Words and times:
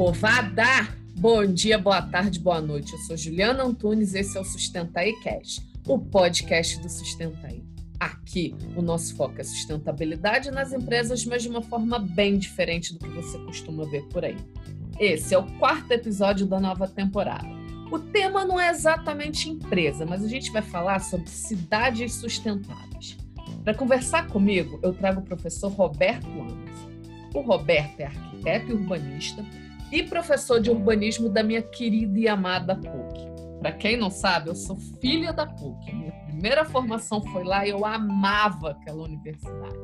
Povada! 0.00 0.88
Bom 1.14 1.44
dia, 1.44 1.76
boa 1.76 2.00
tarde, 2.00 2.40
boa 2.40 2.58
noite. 2.58 2.90
Eu 2.94 2.98
sou 3.00 3.18
Juliana 3.18 3.64
Antunes, 3.64 4.14
esse 4.14 4.34
é 4.34 4.40
o 4.40 4.44
Sustentaí 4.44 5.12
Cash, 5.20 5.60
o 5.86 5.98
podcast 5.98 6.80
do 6.80 6.88
Sustentaí. 6.88 7.62
Aqui, 8.00 8.56
o 8.74 8.80
nosso 8.80 9.14
foco 9.14 9.34
é 9.36 9.44
sustentabilidade 9.44 10.50
nas 10.50 10.72
empresas, 10.72 11.26
mas 11.26 11.42
de 11.42 11.50
uma 11.50 11.60
forma 11.60 11.98
bem 11.98 12.38
diferente 12.38 12.94
do 12.94 12.98
que 12.98 13.10
você 13.10 13.36
costuma 13.40 13.84
ver 13.84 14.02
por 14.04 14.24
aí. 14.24 14.38
Esse 14.98 15.34
é 15.34 15.38
o 15.38 15.44
quarto 15.58 15.92
episódio 15.92 16.46
da 16.46 16.58
nova 16.58 16.88
temporada. 16.88 17.50
O 17.92 17.98
tema 17.98 18.42
não 18.42 18.58
é 18.58 18.70
exatamente 18.70 19.50
empresa, 19.50 20.06
mas 20.06 20.24
a 20.24 20.28
gente 20.28 20.50
vai 20.50 20.62
falar 20.62 21.00
sobre 21.00 21.28
cidades 21.28 22.14
sustentáveis. 22.14 23.18
Para 23.62 23.74
conversar 23.74 24.28
comigo, 24.28 24.80
eu 24.82 24.94
trago 24.94 25.20
o 25.20 25.24
professor 25.24 25.70
Roberto 25.70 26.26
Anderson. 26.26 26.88
O 27.34 27.42
Roberto 27.42 28.00
é 28.00 28.06
arquiteto 28.06 28.70
e 28.70 28.72
urbanista 28.72 29.44
e 29.92 30.02
professor 30.02 30.60
de 30.60 30.70
urbanismo 30.70 31.28
da 31.28 31.42
minha 31.42 31.62
querida 31.62 32.18
e 32.18 32.28
amada 32.28 32.76
PUC. 32.76 33.30
Para 33.60 33.72
quem 33.72 33.96
não 33.96 34.10
sabe, 34.10 34.48
eu 34.48 34.54
sou 34.54 34.76
filha 35.00 35.32
da 35.32 35.46
PUC. 35.46 35.94
Minha 35.94 36.12
primeira 36.26 36.64
formação 36.64 37.22
foi 37.22 37.44
lá 37.44 37.66
e 37.66 37.70
eu 37.70 37.84
amava 37.84 38.70
aquela 38.70 39.02
universidade. 39.02 39.76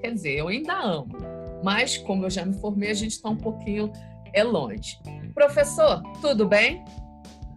Quer 0.00 0.12
dizer, 0.12 0.34
eu 0.34 0.48
ainda 0.48 0.74
amo, 0.74 1.16
mas 1.64 1.96
como 1.96 2.26
eu 2.26 2.30
já 2.30 2.44
me 2.44 2.54
formei, 2.54 2.90
a 2.90 2.94
gente 2.94 3.12
está 3.12 3.30
um 3.30 3.36
pouquinho 3.36 3.90
é 4.32 4.44
longe. 4.44 4.98
Professor, 5.34 6.02
tudo 6.20 6.46
bem? 6.46 6.84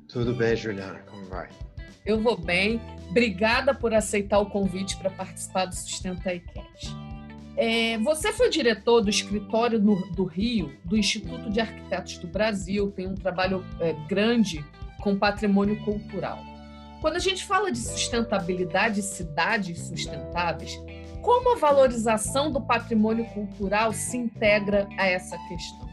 Tudo 0.07 0.33
bem, 0.33 0.55
Juliana. 0.55 0.99
Como 0.99 1.25
vai? 1.25 1.49
Eu 2.05 2.21
vou 2.21 2.37
bem. 2.37 2.79
Obrigada 3.09 3.73
por 3.73 3.93
aceitar 3.93 4.39
o 4.39 4.45
convite 4.45 4.95
para 4.97 5.09
participar 5.09 5.65
do 5.65 5.75
Sustenta 5.75 6.33
iCast. 6.33 6.95
É, 7.61 7.97
você 7.97 8.31
foi 8.31 8.49
diretor 8.49 9.01
do 9.01 9.09
escritório 9.09 9.81
no, 9.81 9.97
do 10.13 10.23
Rio, 10.23 10.71
do 10.85 10.95
Instituto 10.95 11.49
de 11.49 11.59
Arquitetos 11.59 12.17
do 12.17 12.25
Brasil, 12.25 12.89
tem 12.89 13.05
um 13.05 13.15
trabalho 13.15 13.65
é, 13.81 13.91
grande 14.07 14.65
com 15.01 15.19
patrimônio 15.19 15.77
cultural. 15.83 16.39
Quando 17.01 17.17
a 17.17 17.19
gente 17.19 17.45
fala 17.45 17.69
de 17.69 17.77
sustentabilidade 17.77 19.01
e 19.01 19.03
cidades 19.03 19.77
sustentáveis, 19.89 20.81
como 21.21 21.53
a 21.53 21.57
valorização 21.57 22.49
do 22.49 22.61
patrimônio 22.61 23.25
cultural 23.25 23.91
se 23.91 24.15
integra 24.15 24.87
a 24.97 25.05
essa 25.05 25.37
questão? 25.49 25.89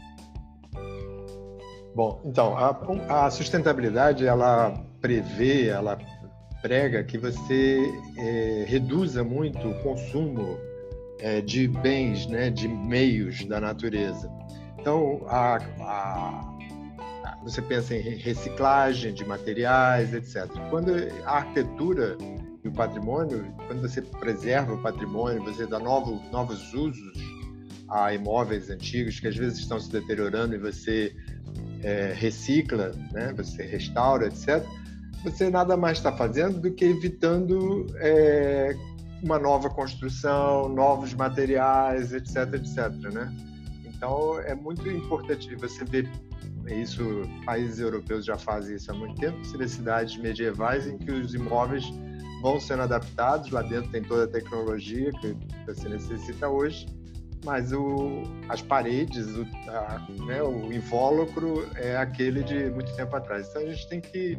Bom, 1.93 2.21
então, 2.23 2.55
a, 2.57 3.25
a 3.25 3.29
sustentabilidade, 3.29 4.25
ela 4.25 4.85
prevê, 5.01 5.67
ela 5.67 5.97
prega 6.61 7.03
que 7.03 7.17
você 7.17 7.91
é, 8.17 8.65
reduza 8.65 9.21
muito 9.21 9.67
o 9.67 9.83
consumo 9.83 10.57
é, 11.19 11.41
de 11.41 11.67
bens, 11.67 12.27
né, 12.27 12.49
de 12.49 12.67
meios 12.67 13.43
da 13.45 13.59
natureza. 13.59 14.31
Então, 14.79 15.21
a, 15.27 15.57
a, 15.79 16.57
você 17.43 17.61
pensa 17.61 17.95
em 17.95 18.17
reciclagem 18.17 19.13
de 19.13 19.25
materiais, 19.25 20.13
etc. 20.13 20.47
Quando 20.69 20.91
a 21.25 21.37
arquitetura 21.37 22.17
e 22.63 22.67
o 22.67 22.71
patrimônio, 22.71 23.53
quando 23.67 23.81
você 23.81 24.01
preserva 24.01 24.73
o 24.73 24.81
patrimônio, 24.81 25.43
você 25.43 25.65
dá 25.65 25.79
novo, 25.79 26.21
novos 26.31 26.73
usos 26.73 27.37
a 27.89 28.13
imóveis 28.13 28.69
antigos 28.69 29.19
que 29.19 29.27
às 29.27 29.35
vezes 29.35 29.59
estão 29.59 29.79
se 29.79 29.89
deteriorando 29.89 30.55
e 30.55 30.57
você 30.57 31.15
é, 31.83 32.13
recicla, 32.13 32.91
né, 33.13 33.33
você 33.35 33.63
restaura, 33.63 34.27
etc. 34.27 34.65
Você 35.23 35.49
nada 35.49 35.75
mais 35.77 35.97
está 35.97 36.11
fazendo 36.11 36.59
do 36.59 36.71
que 36.71 36.85
evitando 36.85 37.87
é, 37.97 38.75
uma 39.23 39.39
nova 39.39 39.69
construção, 39.69 40.69
novos 40.69 41.13
materiais, 41.13 42.13
etc, 42.13 42.53
etc, 42.53 43.13
né? 43.13 43.35
Então 43.85 44.39
é 44.41 44.53
muito 44.53 44.87
importante 44.89 45.53
você 45.55 45.83
ver 45.85 46.09
isso. 46.67 47.03
Países 47.45 47.79
europeus 47.79 48.25
já 48.25 48.37
fazem 48.37 48.75
isso 48.75 48.91
há 48.91 48.93
muito 48.93 49.15
tempo. 49.15 49.43
Você 49.43 49.57
vê 49.57 49.67
cidades 49.67 50.17
medievais 50.17 50.87
em 50.87 50.97
que 50.97 51.11
os 51.11 51.33
imóveis 51.33 51.85
vão 52.41 52.59
sendo 52.59 52.83
adaptados. 52.83 53.49
Lá 53.49 53.61
dentro 53.63 53.89
tem 53.91 54.03
toda 54.03 54.25
a 54.25 54.27
tecnologia 54.27 55.11
que 55.13 55.35
você 55.65 55.89
necessita 55.89 56.47
hoje, 56.47 56.85
mas 57.43 57.73
o, 57.73 58.23
as 58.49 58.61
paredes, 58.61 59.25
o, 59.35 59.47
a, 59.69 60.07
né, 60.25 60.43
o 60.43 60.71
invólucro 60.71 61.67
é 61.75 61.97
aquele 61.97 62.43
de 62.43 62.69
muito 62.69 62.95
tempo 62.95 63.15
atrás. 63.15 63.47
Então 63.49 63.63
a 63.63 63.65
gente 63.65 63.89
tem 63.89 63.99
que 63.99 64.37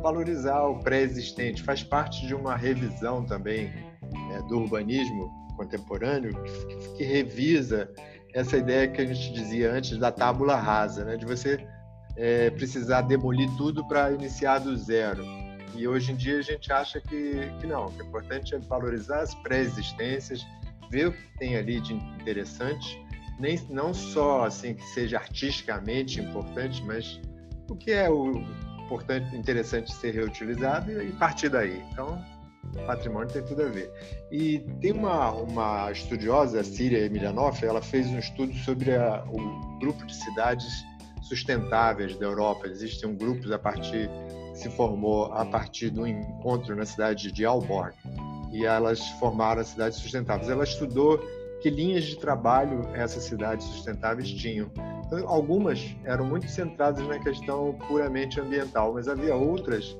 valorizar 0.00 0.62
o 0.62 0.78
pré-existente. 0.78 1.62
Faz 1.64 1.82
parte 1.82 2.26
de 2.26 2.34
uma 2.34 2.56
revisão 2.56 3.24
também 3.24 3.89
é, 4.32 4.42
do 4.42 4.60
urbanismo 4.60 5.30
contemporâneo 5.56 6.32
que, 6.42 6.96
que, 6.96 7.04
revisa 7.04 7.90
essa 8.32 8.56
ideia 8.56 8.88
que 8.88 9.00
a 9.00 9.06
gente 9.06 9.32
dizia 9.32 9.72
antes 9.72 9.98
da 9.98 10.10
tábula 10.10 10.56
rasa, 10.56 11.04
né? 11.04 11.16
de 11.16 11.26
você 11.26 11.66
é, 12.16 12.50
precisar 12.50 13.02
demolir 13.02 13.48
tudo 13.56 13.86
para 13.86 14.12
iniciar 14.12 14.58
do 14.58 14.76
zero. 14.76 15.24
E 15.74 15.86
hoje 15.86 16.12
em 16.12 16.16
dia 16.16 16.38
a 16.38 16.42
gente 16.42 16.72
acha 16.72 17.00
que, 17.00 17.50
que 17.60 17.66
não, 17.66 17.86
que 17.86 18.02
o 18.02 18.06
importante 18.06 18.54
é 18.54 18.58
valorizar 18.58 19.20
as 19.20 19.34
pré-existências, 19.34 20.46
ver 20.90 21.08
o 21.08 21.12
que 21.12 21.38
tem 21.38 21.56
ali 21.56 21.80
de 21.80 21.94
interessante, 21.94 23.02
nem, 23.38 23.58
não 23.70 23.94
só 23.94 24.44
assim 24.44 24.74
que 24.74 24.84
seja 24.88 25.18
artisticamente 25.18 26.20
importante, 26.20 26.82
mas 26.84 27.20
o 27.68 27.76
que 27.76 27.92
é 27.92 28.10
o 28.10 28.44
importante, 28.84 29.34
interessante 29.36 29.92
ser 29.92 30.14
reutilizado 30.14 30.90
e 31.02 31.12
partir 31.12 31.48
daí. 31.48 31.82
Então, 31.92 32.22
patrimônio 32.86 33.28
tem 33.28 33.42
tudo 33.42 33.62
a 33.62 33.68
ver. 33.68 33.92
E 34.30 34.60
tem 34.80 34.92
uma, 34.92 35.30
uma 35.32 35.90
estudiosa, 35.90 36.60
a 36.60 36.64
Síria 36.64 37.04
Emilianoff, 37.04 37.64
ela 37.64 37.82
fez 37.82 38.06
um 38.08 38.18
estudo 38.18 38.52
sobre 38.54 38.94
a, 38.94 39.24
o 39.28 39.78
grupo 39.78 40.04
de 40.06 40.14
cidades 40.14 40.84
sustentáveis 41.22 42.16
da 42.16 42.26
Europa. 42.26 42.66
Existem 42.66 43.08
um 43.08 43.16
grupos 43.16 43.50
a 43.52 43.58
partir 43.58 44.10
se 44.54 44.68
formou 44.68 45.32
a 45.32 45.44
partir 45.44 45.90
do 45.90 46.06
encontro 46.06 46.76
na 46.76 46.84
cidade 46.84 47.32
de 47.32 47.44
Alborg 47.46 47.94
e 48.52 48.66
elas 48.66 49.00
formaram 49.18 49.60
as 49.60 49.68
cidades 49.68 49.98
sustentáveis. 49.98 50.50
Ela 50.50 50.64
estudou 50.64 51.18
que 51.62 51.70
linhas 51.70 52.04
de 52.04 52.18
trabalho 52.18 52.88
essas 52.94 53.24
cidades 53.24 53.66
sustentáveis 53.66 54.30
tinham. 54.30 54.70
Então, 55.06 55.26
algumas 55.28 55.96
eram 56.04 56.24
muito 56.24 56.48
centradas 56.48 57.06
na 57.06 57.18
questão 57.18 57.74
puramente 57.88 58.40
ambiental, 58.40 58.94
mas 58.94 59.08
havia 59.08 59.34
outras 59.34 59.96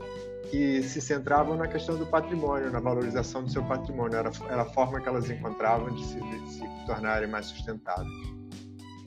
que 0.50 0.82
se 0.82 1.00
centravam 1.00 1.56
na 1.56 1.68
questão 1.68 1.96
do 1.96 2.06
patrimônio, 2.06 2.70
na 2.70 2.80
valorização 2.80 3.44
do 3.44 3.50
seu 3.50 3.62
patrimônio. 3.64 4.16
Era, 4.16 4.30
era 4.48 4.62
a 4.62 4.64
forma 4.64 5.00
que 5.00 5.08
elas 5.08 5.28
encontravam 5.28 5.94
de 5.94 6.04
se, 6.04 6.20
de 6.20 6.52
se 6.52 6.64
tornarem 6.86 7.28
mais 7.28 7.46
sustentáveis. 7.46 8.08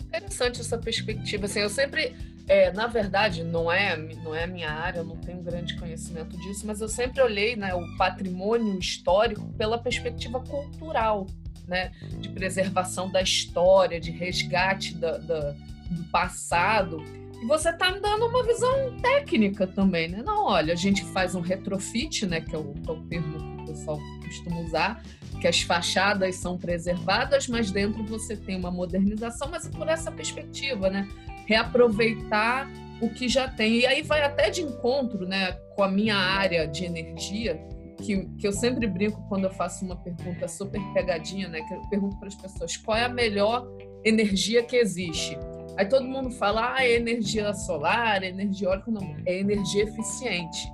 Interessante 0.08 0.62
essa 0.62 0.78
perspectiva. 0.78 1.46
Assim, 1.46 1.60
eu 1.60 1.70
sempre, 1.70 2.16
é, 2.48 2.72
na 2.72 2.88
verdade, 2.88 3.44
não 3.44 3.72
é 3.72 3.98
não 3.98 4.36
é 4.36 4.44
a 4.44 4.48
minha 4.48 4.70
área, 4.70 5.00
eu 5.00 5.06
não 5.06 5.18
tenho 5.18 5.42
grande 5.42 5.76
conhecimento 5.78 6.38
disso, 6.38 6.68
mas 6.68 6.82
eu 6.82 6.88
sempre 6.88 7.22
olhei 7.22 7.56
né, 7.56 7.74
o 7.74 7.98
patrimônio 7.98 8.78
histórico 8.78 9.52
pela 9.54 9.78
perspectiva 9.78 10.40
cultural, 10.40 11.26
né, 11.68 11.92
de 12.20 12.30
preservação 12.30 13.12
da 13.12 13.22
história, 13.22 14.00
de 14.00 14.12
resgate 14.12 14.96
da, 14.96 15.18
da 15.18 15.56
do 15.90 16.04
passado 16.06 17.04
e 17.44 17.46
você 17.46 17.72
está 17.72 17.92
dando 17.92 18.26
uma 18.26 18.42
visão 18.42 18.96
técnica 19.02 19.68
também, 19.68 20.08
né? 20.08 20.24
Não, 20.24 20.46
olha, 20.46 20.72
a 20.72 20.78
gente 20.78 21.04
faz 21.04 21.36
um 21.36 21.42
retrofit, 21.42 22.26
né? 22.26 22.40
Que 22.40 22.56
é 22.56 22.58
o, 22.58 22.74
é 22.88 22.92
o 22.92 23.02
termo 23.02 23.38
que 23.38 23.64
o 23.64 23.66
pessoal 23.66 24.00
costuma 24.26 24.62
usar, 24.62 25.04
que 25.42 25.46
as 25.46 25.62
fachadas 25.62 26.38
são 26.38 26.58
preservadas, 26.58 27.50
mas 27.50 27.70
dentro 27.70 28.02
você 28.06 28.38
tem 28.38 28.56
uma 28.56 28.72
modernização, 28.72 29.50
mas 29.52 29.68
por 29.68 29.90
essa 29.90 30.10
perspectiva, 30.10 30.90
né? 30.90 31.06
Reaproveitar 31.46 32.72
o 33.02 33.10
que 33.10 33.28
já 33.28 33.50
tem. 33.50 33.80
E 33.80 33.86
aí 33.86 34.02
vai 34.02 34.24
até 34.24 34.50
de 34.50 34.62
encontro, 34.62 35.28
né? 35.28 35.52
Com 35.76 35.84
a 35.84 35.90
minha 35.90 36.16
área 36.16 36.66
de 36.66 36.86
energia, 36.86 37.60
que, 38.02 38.26
que 38.38 38.48
eu 38.48 38.54
sempre 38.54 38.88
brinco 38.88 39.22
quando 39.28 39.44
eu 39.44 39.52
faço 39.52 39.84
uma 39.84 39.98
pergunta 39.98 40.48
super 40.48 40.80
pegadinha, 40.94 41.50
né? 41.50 41.60
Que 41.62 41.74
eu 41.74 41.82
pergunto 41.90 42.18
para 42.20 42.30
as 42.30 42.36
pessoas 42.36 42.78
qual 42.78 42.98
é 42.98 43.04
a 43.04 43.10
melhor 43.10 43.68
energia 44.06 44.64
que 44.64 44.78
existe. 44.78 45.38
Aí 45.78 45.86
todo 45.86 46.06
mundo 46.06 46.32
fala, 46.32 46.76
ah, 46.76 46.86
é 46.86 46.94
energia 46.94 47.54
solar, 47.54 48.24
é 48.24 48.28
energia 48.28 48.68
eólica, 48.68 48.92
não, 48.92 49.16
é 49.26 49.40
energia 49.40 49.84
eficiente, 49.84 50.68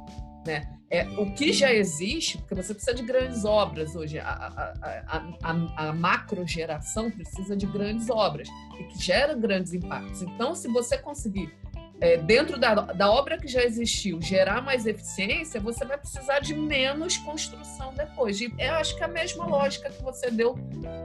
né? 0.45 0.67
É, 0.91 1.03
o 1.19 1.31
que 1.33 1.53
já 1.53 1.71
existe, 1.71 2.39
porque 2.39 2.55
você 2.55 2.73
precisa 2.73 2.95
de 2.95 3.03
grandes 3.03 3.45
obras 3.45 3.95
hoje, 3.95 4.17
a, 4.17 4.27
a, 4.27 5.23
a, 5.43 5.89
a, 5.89 5.93
macro 5.93 6.47
geração 6.47 7.11
precisa 7.11 7.55
de 7.55 7.67
grandes 7.67 8.09
obras 8.09 8.49
e 8.79 8.83
que 8.85 9.03
geram 9.03 9.39
grandes 9.39 9.71
impactos. 9.71 10.23
Então, 10.23 10.55
se 10.55 10.67
você 10.67 10.97
conseguir 10.97 11.53
é, 12.01 12.17
dentro 12.17 12.57
da, 12.57 12.73
da 12.75 13.11
obra 13.11 13.37
que 13.37 13.47
já 13.47 13.63
existiu, 13.63 14.21
gerar 14.21 14.61
mais 14.61 14.85
eficiência, 14.85 15.59
você 15.59 15.85
vai 15.85 15.97
precisar 15.97 16.39
de 16.39 16.55
menos 16.55 17.17
construção 17.17 17.93
depois. 17.93 18.39
E 18.39 18.53
eu 18.57 18.73
acho 18.75 18.95
que 18.95 19.03
é 19.03 19.05
a 19.05 19.09
mesma 19.09 19.45
lógica 19.45 19.89
que 19.89 20.01
você 20.01 20.31
deu 20.31 20.55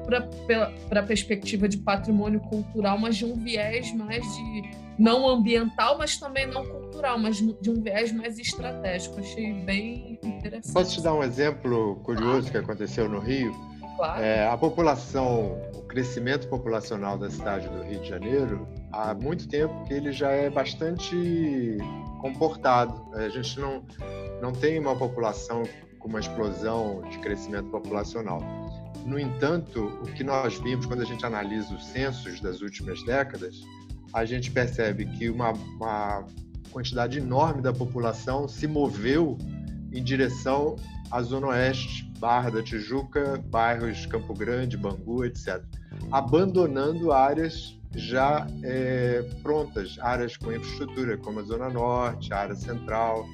para 0.06 1.00
a 1.00 1.02
perspectiva 1.02 1.68
de 1.68 1.78
patrimônio 1.78 2.40
cultural, 2.40 2.98
mas 2.98 3.16
de 3.16 3.24
um 3.24 3.34
viés 3.34 3.92
mais 3.94 4.22
de 4.22 4.84
não 4.96 5.28
ambiental, 5.28 5.98
mas 5.98 6.16
também 6.16 6.46
não 6.46 6.64
cultural, 6.64 7.18
mas 7.18 7.36
de 7.36 7.70
um 7.70 7.82
viés 7.82 8.12
mais 8.12 8.38
estratégico. 8.38 9.18
Achei 9.18 9.52
bem 9.52 10.18
interessante. 10.22 10.72
Posso 10.72 10.94
te 10.94 11.02
dar 11.02 11.14
um 11.14 11.22
exemplo 11.22 11.96
curioso 12.04 12.42
claro. 12.42 12.50
que 12.50 12.56
aconteceu 12.58 13.08
no 13.08 13.18
Rio? 13.18 13.52
Claro. 13.96 14.22
É, 14.22 14.48
a 14.48 14.56
população, 14.56 15.58
o 15.74 15.82
crescimento 15.82 16.48
populacional 16.48 17.16
da 17.18 17.30
cidade 17.30 17.68
do 17.68 17.82
Rio 17.82 18.00
de 18.00 18.08
Janeiro 18.08 18.68
há 18.94 19.14
muito 19.14 19.48
tempo 19.48 19.84
que 19.84 19.92
ele 19.92 20.12
já 20.12 20.30
é 20.30 20.48
bastante 20.48 21.78
comportado. 22.20 23.12
A 23.14 23.28
gente 23.28 23.58
não, 23.58 23.84
não 24.40 24.52
tem 24.52 24.78
uma 24.78 24.96
população 24.96 25.64
com 25.98 26.08
uma 26.08 26.20
explosão 26.20 27.02
de 27.10 27.18
crescimento 27.18 27.68
populacional. 27.70 28.40
No 29.04 29.18
entanto, 29.18 29.86
o 30.02 30.06
que 30.12 30.22
nós 30.22 30.56
vimos 30.58 30.86
quando 30.86 31.02
a 31.02 31.04
gente 31.04 31.24
analisa 31.26 31.74
os 31.74 31.84
censos 31.86 32.40
das 32.40 32.60
últimas 32.60 33.02
décadas, 33.04 33.60
a 34.12 34.24
gente 34.24 34.50
percebe 34.50 35.06
que 35.06 35.28
uma, 35.28 35.52
uma 35.52 36.24
quantidade 36.70 37.18
enorme 37.18 37.60
da 37.60 37.72
população 37.72 38.46
se 38.46 38.66
moveu 38.66 39.36
em 39.92 40.02
direção 40.02 40.76
à 41.10 41.20
Zona 41.20 41.48
Oeste, 41.48 42.10
Barra 42.18 42.50
da 42.50 42.62
Tijuca, 42.62 43.42
bairros 43.46 44.06
Campo 44.06 44.34
Grande, 44.34 44.76
Bangu, 44.76 45.24
etc., 45.24 45.62
abandonando 46.10 47.12
áreas 47.12 47.78
já 47.96 48.46
é, 48.62 49.22
prontas, 49.42 49.96
áreas 50.00 50.36
com 50.36 50.52
infraestrutura, 50.52 51.16
como 51.18 51.40
a 51.40 51.42
Zona 51.42 51.68
Norte, 51.68 52.32
a 52.32 52.38
área 52.38 52.54
central. 52.54 53.26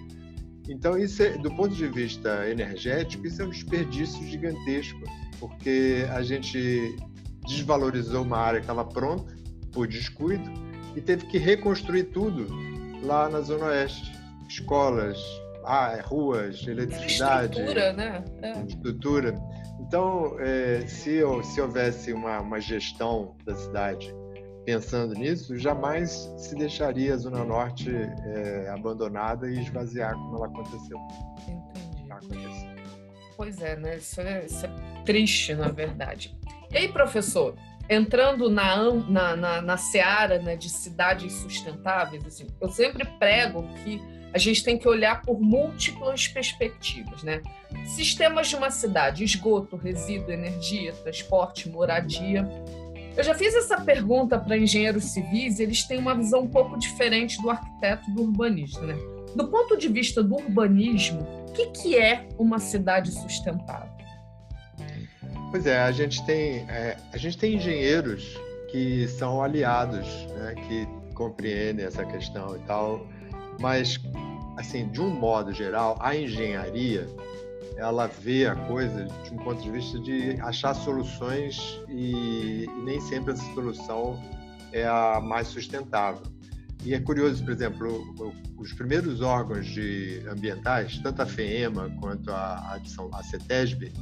Então, 0.69 0.97
isso 0.99 1.23
é, 1.23 1.37
do 1.39 1.51
ponto 1.55 1.75
de 1.75 1.87
vista 1.89 2.49
energético, 2.49 3.27
isso 3.27 3.43
é 3.43 3.45
um 3.47 3.51
desperdício 3.51 4.23
gigantesco, 4.27 5.01
porque 5.39 6.07
a 6.13 6.23
gente 6.23 6.95
desvalorizou 7.47 8.23
uma 8.23 8.39
área 8.39 8.61
que 8.61 8.65
estava 8.65 8.85
pronta 8.85 9.35
por 9.73 9.87
descuido 9.87 10.51
e 10.95 11.01
teve 11.01 11.27
que 11.27 11.39
reconstruir 11.39 12.05
tudo 12.05 12.47
lá 13.03 13.29
na 13.29 13.41
Zona 13.41 13.67
Oeste. 13.67 14.13
Escolas, 14.49 15.19
ah, 15.65 15.95
é, 15.97 16.01
ruas, 16.01 16.67
eletricidade. 16.67 17.59
Estrutura, 17.59 17.93
né? 17.93 18.25
É. 18.43 18.63
Estrutura. 18.63 19.35
Então, 19.81 20.37
é, 20.39 20.87
se, 20.87 21.21
se 21.45 21.61
houvesse 21.61 22.13
uma, 22.13 22.41
uma 22.41 22.61
gestão 22.61 23.35
da 23.45 23.55
cidade 23.55 24.15
pensando 24.65 25.15
nisso, 25.15 25.57
jamais 25.59 26.31
se 26.37 26.55
deixaria 26.55 27.15
a 27.15 27.17
Zona 27.17 27.45
Norte 27.45 27.91
é, 27.91 28.69
abandonada 28.71 29.51
e 29.51 29.61
esvaziar 29.61 30.15
como 30.15 30.37
ela 30.37 30.47
aconteceu. 30.47 30.99
Entendi. 31.49 32.71
Pois 33.37 33.61
é, 33.63 33.75
né? 33.77 33.97
Isso 33.97 34.21
é, 34.21 34.45
isso 34.45 34.67
é 34.67 34.71
triste, 35.05 35.55
na 35.55 35.69
verdade. 35.69 36.37
E 36.71 36.77
aí, 36.77 36.93
professor, 36.93 37.57
entrando 37.89 38.51
na, 38.51 38.93
na, 38.93 39.35
na, 39.35 39.63
na 39.63 39.77
seara 39.79 40.39
né, 40.39 40.57
de 40.57 40.69
cidades 40.69 41.33
sustentáveis, 41.33 42.25
assim, 42.27 42.47
eu 42.61 42.69
sempre 42.69 43.05
prego 43.19 43.63
que 43.83 43.99
a 44.33 44.39
gente 44.39 44.63
tem 44.63 44.79
que 44.79 44.89
olhar 44.89 45.23
por 45.23 45.41
múltiplas 45.41 46.29
perspectivas, 46.29 47.23
né? 47.23 47.43
Sistemas 47.85 48.49
de 48.49 48.57
uma 48.57 48.71
cidade, 48.71 49.25
esgoto, 49.25 49.77
resíduo, 49.77 50.33
energia, 50.33 50.93
transporte, 50.93 51.69
moradia. 51.69 52.49
Eu 53.17 53.25
já 53.25 53.35
fiz 53.35 53.55
essa 53.55 53.81
pergunta 53.81 54.39
para 54.39 54.57
engenheiros 54.57 55.05
civis 55.05 55.59
e 55.59 55.65
eles 55.65 55.83
têm 55.85 55.99
uma 55.99 56.15
visão 56.15 56.43
um 56.43 56.49
pouco 56.49 56.79
diferente 56.79 57.41
do 57.43 57.51
arquiteto 57.51 58.11
do 58.13 58.23
urbanista, 58.23 58.81
né? 58.83 58.95
Do 59.35 59.49
ponto 59.49 59.77
de 59.77 59.89
vista 59.89 60.23
do 60.23 60.37
urbanismo, 60.37 61.23
o 61.49 61.53
que, 61.53 61.67
que 61.67 61.99
é 61.99 62.27
uma 62.39 62.59
cidade 62.59 63.11
sustentável? 63.13 64.01
Pois 65.51 65.67
é, 65.67 65.81
a 65.81 65.91
gente 65.91 66.25
tem, 66.25 66.59
é, 66.69 66.97
a 67.13 67.17
gente 67.17 67.37
tem 67.37 67.57
engenheiros 67.57 68.39
que 68.71 69.09
são 69.09 69.43
aliados, 69.43 70.07
né, 70.29 70.55
que 70.67 70.87
compreendem 71.15 71.85
essa 71.85 72.05
questão 72.05 72.57
e 72.57 72.61
tal, 72.61 73.07
mas, 73.61 74.01
assim, 74.57 74.89
de 74.89 75.01
um 75.01 75.11
modo 75.11 75.53
geral, 75.53 75.97
a 76.01 76.17
engenharia 76.17 77.07
ela 77.77 78.07
vê 78.07 78.47
a 78.47 78.55
coisa 78.55 79.07
de 79.25 79.33
um 79.33 79.39
ponto 79.39 79.63
de 79.63 79.71
vista 79.71 79.99
de 80.01 80.39
achar 80.41 80.75
soluções 80.75 81.81
e, 81.89 82.65
e 82.65 82.85
nem 82.85 83.01
sempre 83.01 83.33
essa 83.33 83.55
solução 83.55 84.21
é 84.73 84.87
a 84.87 85.21
mais 85.21 85.49
sustentável. 85.49 86.23
E 86.85 86.95
é 86.95 87.01
curioso, 87.01 87.45
por 87.45 87.53
exemplo, 87.53 88.35
os 88.57 88.73
primeiros 88.73 89.21
órgãos 89.21 89.67
de 89.67 90.23
ambientais, 90.29 90.99
tanto 90.99 91.23
a 91.23 91.27
FEMA 91.27 91.91
quanto 92.01 92.31
a, 92.31 92.57
a, 92.57 93.19
a 93.19 93.23
CETESB, 93.23 93.93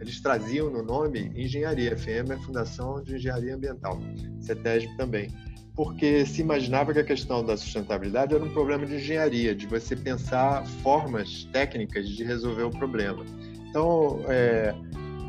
eles 0.00 0.20
traziam 0.20 0.70
no 0.70 0.82
nome 0.82 1.32
engenharia. 1.34 1.94
A 1.94 1.96
FEMA 1.96 2.34
é 2.34 2.36
a 2.36 2.40
Fundação 2.40 3.02
de 3.02 3.16
Engenharia 3.16 3.54
Ambiental, 3.54 3.98
CETESB 4.40 4.94
também. 4.96 5.30
Porque 5.76 6.24
se 6.24 6.40
imaginava 6.40 6.92
que 6.92 6.98
a 6.98 7.04
questão 7.04 7.44
da 7.44 7.56
sustentabilidade 7.56 8.34
era 8.34 8.42
um 8.42 8.50
problema 8.50 8.86
de 8.86 8.96
engenharia, 8.96 9.54
de 9.54 9.66
você 9.66 9.94
pensar 9.94 10.66
formas 10.82 11.44
técnicas 11.52 12.08
de 12.08 12.24
resolver 12.24 12.62
o 12.62 12.70
problema. 12.70 13.24
Então, 13.68 14.20
é, 14.26 14.74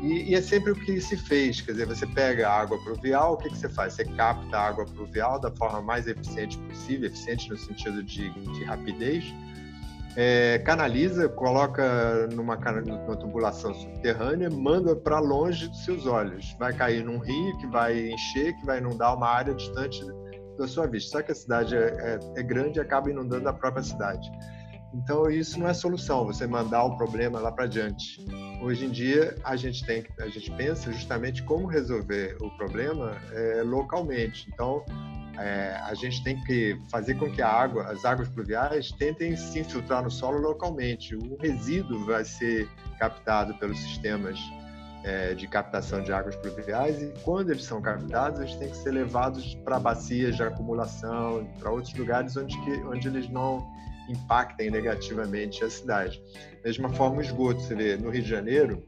e, 0.02 0.30
e, 0.30 0.34
é 0.34 0.40
sempre 0.40 0.72
o 0.72 0.74
que 0.74 1.00
se 1.00 1.16
fez, 1.16 1.60
quer 1.60 1.72
dizer, 1.72 1.86
você 1.86 2.06
pega 2.06 2.48
a 2.48 2.60
água 2.60 2.78
pluvial, 2.82 3.34
o 3.34 3.36
que, 3.36 3.50
que 3.50 3.58
você 3.58 3.68
faz? 3.68 3.92
Você 3.94 4.04
capta 4.04 4.56
a 4.56 4.68
água 4.68 4.86
pluvial 4.86 5.38
da 5.38 5.50
forma 5.50 5.82
mais 5.82 6.06
eficiente 6.06 6.56
possível, 6.56 7.08
eficiente 7.08 7.50
no 7.50 7.58
sentido 7.58 8.02
de, 8.02 8.30
de 8.30 8.64
rapidez, 8.64 9.24
é, 10.16 10.58
canaliza, 10.60 11.28
coloca 11.28 12.26
numa, 12.32 12.56
numa 12.56 13.16
tubulação 13.16 13.74
subterrânea, 13.74 14.48
manda 14.50 14.96
para 14.96 15.18
longe 15.18 15.68
dos 15.68 15.84
seus 15.84 16.06
olhos. 16.06 16.56
Vai 16.58 16.72
cair 16.72 17.04
num 17.04 17.18
rio 17.18 17.56
que 17.58 17.66
vai 17.66 18.08
encher, 18.08 18.52
que 18.56 18.66
vai 18.66 18.78
inundar 18.78 19.14
uma 19.14 19.28
área 19.28 19.54
distante 19.54 20.04
da 20.58 20.68
sua 20.68 20.86
vista. 20.86 21.10
Só 21.12 21.22
que 21.22 21.32
a 21.32 21.34
cidade 21.34 21.76
é, 21.76 21.78
é, 21.80 22.40
é 22.40 22.42
grande 22.42 22.78
e 22.78 22.82
acaba 22.82 23.10
inundando 23.10 23.48
a 23.48 23.52
própria 23.52 23.82
cidade. 23.82 24.30
Então 24.92 25.30
isso 25.30 25.58
não 25.58 25.68
é 25.68 25.74
solução, 25.74 26.24
você 26.24 26.46
mandar 26.46 26.84
o 26.84 26.96
problema 26.96 27.38
lá 27.38 27.52
para 27.52 27.66
diante. 27.66 28.24
Hoje 28.62 28.86
em 28.86 28.90
dia 28.90 29.36
a 29.44 29.54
gente 29.54 29.84
tem, 29.84 30.04
a 30.18 30.28
gente 30.28 30.50
pensa 30.52 30.90
justamente 30.92 31.42
como 31.42 31.66
resolver 31.66 32.36
o 32.40 32.50
problema 32.56 33.16
é, 33.32 33.62
localmente. 33.62 34.48
Então 34.52 34.84
é, 35.38 35.78
a 35.84 35.94
gente 35.94 36.22
tem 36.24 36.42
que 36.42 36.80
fazer 36.90 37.14
com 37.14 37.30
que 37.30 37.42
a 37.42 37.48
água, 37.48 37.84
as 37.84 38.04
águas 38.04 38.28
pluviais 38.28 38.90
tentem 38.92 39.36
se 39.36 39.60
infiltrar 39.60 40.02
no 40.02 40.10
solo 40.10 40.38
localmente. 40.38 41.14
O 41.14 41.36
resíduo 41.36 42.04
vai 42.06 42.24
ser 42.24 42.68
captado 42.98 43.54
pelos 43.58 43.78
sistemas 43.78 44.38
é, 45.08 45.32
de 45.32 45.48
captação 45.48 46.02
de 46.02 46.12
águas 46.12 46.36
pluviais 46.36 47.00
e 47.00 47.14
quando 47.22 47.50
eles 47.50 47.64
são 47.64 47.80
captados, 47.80 48.40
eles 48.40 48.54
têm 48.56 48.68
que 48.68 48.76
ser 48.76 48.90
levados 48.90 49.54
para 49.64 49.78
bacias 49.78 50.36
de 50.36 50.42
acumulação, 50.42 51.48
para 51.58 51.70
outros 51.70 51.94
lugares 51.94 52.36
onde, 52.36 52.60
que, 52.62 52.72
onde 52.82 53.08
eles 53.08 53.26
não 53.30 53.66
impactem 54.10 54.70
negativamente 54.70 55.64
a 55.64 55.70
cidade. 55.70 56.22
Da 56.62 56.68
mesma 56.68 56.90
forma, 56.90 57.18
o 57.18 57.20
esgoto, 57.22 57.60
você 57.60 57.74
vê, 57.74 57.96
no 57.96 58.10
Rio 58.10 58.22
de 58.22 58.28
Janeiro, 58.28 58.86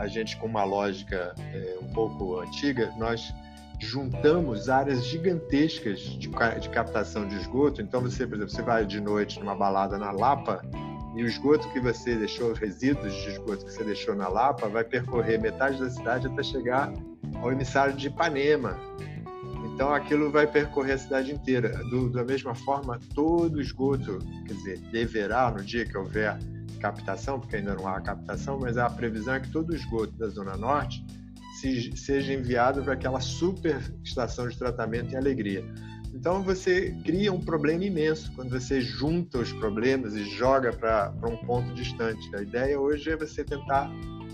a 0.00 0.08
gente 0.08 0.36
com 0.38 0.46
uma 0.46 0.64
lógica 0.64 1.34
é, 1.38 1.78
um 1.80 1.92
pouco 1.92 2.40
antiga, 2.40 2.92
nós 2.98 3.32
juntamos 3.78 4.68
áreas 4.68 5.04
gigantescas 5.06 6.00
de, 6.00 6.28
de, 6.28 6.68
captação 6.70 7.26
de 7.28 7.36
esgoto. 7.36 7.80
Então, 7.80 8.00
você, 8.00 8.26
por 8.26 8.34
exemplo, 8.34 8.52
você 8.52 8.62
vai 8.62 8.84
de 8.84 9.00
noite 9.00 9.38
numa 9.38 9.54
balada 9.54 9.96
na 9.96 10.10
Lapa 10.10 10.62
e 11.14 11.22
o 11.22 11.26
esgoto 11.26 11.68
que 11.72 11.80
você 11.80 12.14
deixou, 12.14 12.52
os 12.52 12.58
resíduos 12.58 13.12
de 13.12 13.30
esgoto 13.30 13.64
que 13.64 13.72
você 13.72 13.84
deixou 13.84 14.14
na 14.14 14.28
Lapa, 14.28 14.68
vai 14.68 14.84
percorrer 14.84 15.40
metade 15.40 15.78
da 15.80 15.90
cidade 15.90 16.26
até 16.26 16.42
chegar 16.42 16.92
ao 17.42 17.50
emissário 17.50 17.94
de 17.94 18.06
Ipanema. 18.06 18.78
Então, 19.74 19.92
aquilo 19.92 20.30
vai 20.30 20.46
percorrer 20.46 20.92
a 20.92 20.98
cidade 20.98 21.32
inteira. 21.32 21.70
Do, 21.84 22.10
da 22.10 22.22
mesma 22.22 22.54
forma, 22.54 22.98
todo 23.14 23.60
esgoto, 23.60 24.18
quer 24.46 24.54
dizer, 24.54 24.78
deverá, 24.92 25.50
no 25.50 25.64
dia 25.64 25.84
que 25.84 25.96
houver 25.96 26.38
captação, 26.80 27.40
porque 27.40 27.56
ainda 27.56 27.74
não 27.74 27.86
há 27.86 28.00
captação, 28.00 28.58
mas 28.58 28.76
a 28.76 28.88
previsão 28.88 29.34
é 29.34 29.40
que 29.40 29.50
todo 29.50 29.74
esgoto 29.74 30.12
da 30.12 30.28
Zona 30.28 30.56
Norte 30.56 31.04
se, 31.60 31.96
seja 31.96 32.32
enviado 32.32 32.82
para 32.82 32.94
aquela 32.94 33.20
super 33.20 33.80
estação 34.02 34.48
de 34.48 34.56
tratamento 34.56 35.12
em 35.12 35.16
alegria. 35.16 35.64
Então 36.12 36.42
você 36.42 36.94
cria 37.04 37.32
um 37.32 37.40
problema 37.40 37.84
imenso 37.84 38.32
quando 38.34 38.50
você 38.50 38.80
junta 38.80 39.38
os 39.38 39.52
problemas 39.52 40.14
e 40.14 40.24
joga 40.24 40.72
para 40.72 41.12
um 41.24 41.36
ponto 41.36 41.72
distante. 41.72 42.34
A 42.34 42.42
ideia 42.42 42.78
hoje 42.78 43.10
é 43.10 43.16
você 43.16 43.44
tentar 43.44 43.90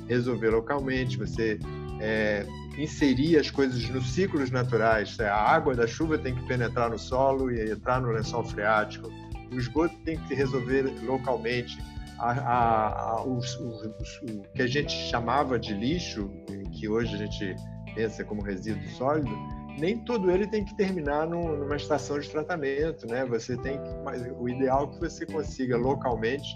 resolver 0.09 0.51
localmente, 0.51 1.19
você 1.19 1.59
é, 2.01 2.47
inserir 2.79 3.39
as 3.39 3.51
coisas 3.51 3.89
nos 3.91 4.11
ciclos 4.11 4.51
naturais. 4.51 5.19
A 5.21 5.35
água 5.35 5.75
da 5.75 5.87
chuva 5.87 6.19
tem 6.19 6.35
que 6.35 6.47
penetrar 6.47 6.91
no 6.91 6.99
solo 6.99 7.51
e 7.51 7.71
entrar 7.71 8.01
no 8.01 8.11
lençol 8.11 8.45
freático. 8.45 9.11
O 9.53 9.57
esgoto 9.57 9.95
tem 10.05 10.19
que 10.19 10.29
se 10.29 10.35
resolver 10.35 10.83
localmente. 11.05 11.79
A, 12.19 12.31
a, 12.33 12.89
a, 13.11 13.25
os, 13.25 13.55
os, 13.57 13.83
o 14.23 14.43
que 14.55 14.63
a 14.63 14.67
gente 14.67 14.91
chamava 15.11 15.59
de 15.59 15.75
lixo, 15.75 16.31
que 16.73 16.89
hoje 16.89 17.15
a 17.15 17.19
gente 17.19 17.55
pensa 17.95 18.25
como 18.25 18.43
resíduo 18.43 18.89
sólido, 18.91 19.31
nem 19.79 19.99
todo 19.99 20.31
ele 20.31 20.47
tem 20.47 20.65
que 20.65 20.75
terminar 20.75 21.27
num, 21.27 21.57
numa 21.57 21.77
estação 21.77 22.19
de 22.19 22.29
tratamento, 22.29 23.07
né? 23.07 23.25
Você 23.27 23.57
tem 23.59 23.83
que, 23.83 23.91
mas 24.05 24.23
o 24.39 24.49
ideal 24.49 24.85
é 24.85 24.95
que 24.95 25.01
você 25.01 25.27
consiga 25.27 25.77
localmente 25.77 26.47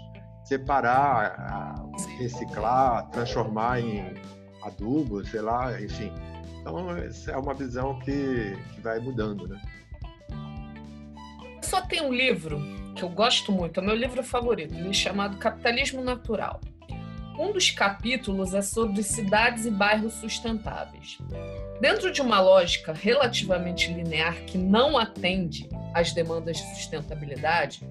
separar, 0.43 1.75
reciclar, 2.17 3.09
transformar 3.11 3.79
em 3.79 4.15
adubo, 4.63 5.23
sei 5.25 5.41
lá, 5.41 5.79
enfim. 5.81 6.11
Então 6.59 6.97
essa 6.97 7.31
é 7.31 7.37
uma 7.37 7.53
visão 7.53 7.99
que, 7.99 8.57
que 8.73 8.81
vai 8.81 8.99
mudando, 8.99 9.47
né? 9.47 9.61
Só 11.61 11.81
tem 11.81 12.01
um 12.01 12.13
livro 12.13 12.59
que 12.95 13.03
eu 13.03 13.09
gosto 13.09 13.51
muito, 13.51 13.79
é 13.79 13.83
o 13.83 13.85
meu 13.85 13.95
livro 13.95 14.21
favorito, 14.23 14.93
chamado 14.93 15.37
Capitalismo 15.37 16.03
Natural 16.03 16.59
Um 17.37 17.51
dos 17.51 17.71
capítulos 17.71 18.53
é 18.53 18.61
sobre 18.61 19.01
cidades 19.03 19.65
e 19.65 19.71
bairros 19.71 20.13
sustentáveis. 20.13 21.17
Dentro 21.79 22.11
de 22.11 22.21
uma 22.21 22.39
lógica 22.39 22.93
relativamente 22.93 23.91
linear 23.91 24.35
que 24.45 24.57
não 24.57 24.97
atende 24.97 25.67
às 25.93 26.13
demandas 26.13 26.57
de 26.57 26.75
sustentabilidade, 26.75 27.87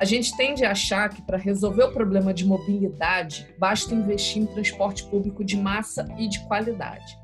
a 0.00 0.04
gente 0.04 0.36
tende 0.36 0.64
a 0.64 0.72
achar 0.72 1.08
que 1.08 1.22
para 1.22 1.38
resolver 1.38 1.84
o 1.84 1.92
problema 1.92 2.32
de 2.32 2.44
mobilidade 2.44 3.46
basta 3.58 3.94
investir 3.94 4.42
em 4.42 4.46
transporte 4.46 5.04
público 5.04 5.44
de 5.44 5.56
massa 5.56 6.06
e 6.18 6.28
de 6.28 6.40
qualidade. 6.40 7.18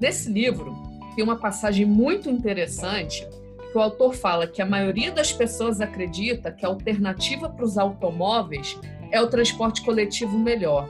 Nesse 0.00 0.30
livro, 0.30 0.74
tem 1.14 1.24
uma 1.24 1.36
passagem 1.36 1.86
muito 1.86 2.28
interessante 2.28 3.26
que 3.72 3.78
o 3.78 3.80
autor 3.80 4.14
fala 4.14 4.46
que 4.46 4.60
a 4.60 4.66
maioria 4.66 5.12
das 5.12 5.32
pessoas 5.32 5.80
acredita 5.80 6.52
que 6.52 6.64
a 6.64 6.68
alternativa 6.68 7.48
para 7.48 7.64
os 7.64 7.78
automóveis 7.78 8.78
é 9.16 9.20
o 9.20 9.26
transporte 9.28 9.82
coletivo 9.82 10.38
melhor. 10.38 10.88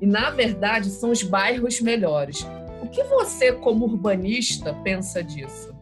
E, 0.00 0.06
na 0.06 0.30
verdade, 0.30 0.90
são 0.90 1.10
os 1.10 1.22
bairros 1.22 1.80
melhores. 1.80 2.46
O 2.82 2.88
que 2.88 3.02
você, 3.04 3.52
como 3.52 3.84
urbanista, 3.84 4.72
pensa 4.84 5.22
disso? 5.22 5.74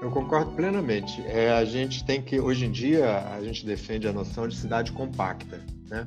Eu 0.00 0.10
concordo 0.10 0.52
plenamente. 0.52 1.22
É, 1.26 1.52
a 1.52 1.64
gente 1.64 2.04
tem 2.04 2.22
que, 2.22 2.38
hoje 2.38 2.66
em 2.66 2.70
dia, 2.70 3.18
a 3.34 3.42
gente 3.42 3.64
defende 3.64 4.06
a 4.06 4.12
noção 4.12 4.46
de 4.46 4.56
cidade 4.56 4.92
compacta. 4.92 5.60
Né? 5.88 6.06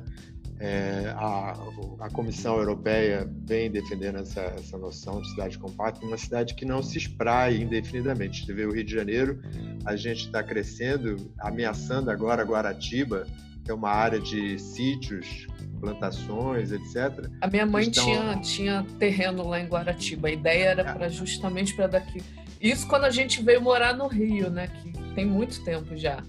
É, 0.58 1.12
a, 1.16 1.56
a, 2.00 2.10
Comissão 2.10 2.56
Europeia 2.56 3.28
vem 3.46 3.70
defendendo 3.70 4.18
essa, 4.18 4.42
essa 4.42 4.76
noção 4.76 5.22
de 5.22 5.30
cidade 5.30 5.58
compacta, 5.58 6.04
uma 6.04 6.18
cidade 6.18 6.54
que 6.54 6.64
não 6.66 6.82
se 6.82 6.98
espraie 6.98 7.62
indefinidamente. 7.62 8.44
Você 8.44 8.52
vê 8.52 8.66
o 8.66 8.72
Rio 8.72 8.84
de 8.84 8.94
Janeiro, 8.94 9.40
a 9.84 9.96
gente 9.96 10.26
está 10.26 10.42
crescendo, 10.42 11.32
ameaçando 11.38 12.10
agora 12.10 12.44
Guaratiba, 12.44 13.26
é 13.70 13.74
uma 13.74 13.90
área 13.90 14.20
de 14.20 14.58
sítios, 14.58 15.46
plantações, 15.80 16.72
etc. 16.72 17.28
A 17.40 17.46
minha 17.48 17.66
mãe 17.66 17.88
estão... 17.88 18.04
tinha, 18.04 18.40
tinha 18.40 18.86
terreno 18.98 19.46
lá 19.48 19.60
em 19.60 19.66
Guaratiba. 19.66 20.28
A 20.28 20.30
ideia 20.30 20.64
era 20.70 20.82
é. 20.82 20.92
para 20.92 21.08
justamente 21.08 21.74
para 21.74 21.86
daqui. 21.86 22.22
Isso 22.60 22.86
quando 22.86 23.04
a 23.04 23.10
gente 23.10 23.42
veio 23.42 23.60
morar 23.60 23.94
no 23.94 24.06
Rio, 24.06 24.50
né? 24.50 24.68
Que 24.68 24.92
tem 25.14 25.24
muito 25.24 25.64
tempo 25.64 25.96
já. 25.96 26.22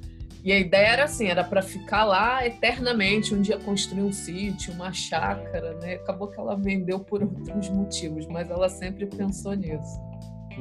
E 0.43 0.51
a 0.51 0.57
ideia 0.57 0.87
era 0.87 1.03
assim, 1.03 1.27
era 1.27 1.43
para 1.43 1.61
ficar 1.61 2.03
lá 2.03 2.45
eternamente, 2.45 3.35
um 3.35 3.41
dia 3.41 3.59
construir 3.59 4.01
um 4.01 4.11
sítio, 4.11 4.73
uma 4.73 4.91
chácara, 4.91 5.77
né? 5.79 5.95
Acabou 5.95 6.29
que 6.29 6.39
ela 6.39 6.55
vendeu 6.55 6.99
por 6.99 7.21
outros 7.21 7.69
motivos, 7.69 8.25
mas 8.27 8.49
ela 8.49 8.67
sempre 8.67 9.05
pensou 9.05 9.53
nisso. 9.53 9.99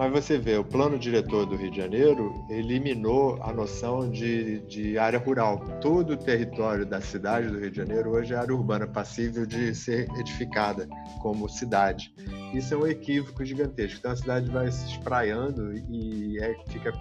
Mas 0.00 0.12
você 0.12 0.38
vê, 0.38 0.56
o 0.56 0.64
plano 0.64 0.98
diretor 0.98 1.44
do 1.44 1.56
Rio 1.56 1.70
de 1.70 1.76
Janeiro 1.76 2.42
eliminou 2.48 3.38
a 3.42 3.52
noção 3.52 4.08
de, 4.08 4.60
de 4.60 4.96
área 4.96 5.18
rural. 5.18 5.58
Todo 5.78 6.14
o 6.14 6.16
território 6.16 6.86
da 6.86 7.02
cidade 7.02 7.48
do 7.48 7.58
Rio 7.58 7.70
de 7.70 7.76
Janeiro 7.76 8.12
hoje 8.12 8.32
é 8.32 8.38
área 8.38 8.54
urbana, 8.54 8.86
passível 8.86 9.44
de 9.44 9.74
ser 9.74 10.08
edificada 10.18 10.88
como 11.20 11.46
cidade. 11.50 12.14
Isso 12.54 12.72
é 12.72 12.78
um 12.78 12.86
equívoco 12.86 13.44
gigantesco. 13.44 13.98
Então 13.98 14.12
a 14.12 14.16
cidade 14.16 14.50
vai 14.50 14.72
se 14.72 14.86
espraiando 14.86 15.74
e 15.90 16.38
é, 16.40 16.56
fica 16.70 16.94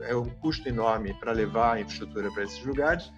é 0.00 0.16
um 0.16 0.24
custo 0.24 0.66
enorme 0.70 1.12
para 1.20 1.32
levar 1.32 1.74
a 1.74 1.80
infraestrutura 1.82 2.30
para 2.30 2.44
esses 2.44 2.64
lugares 2.64 3.12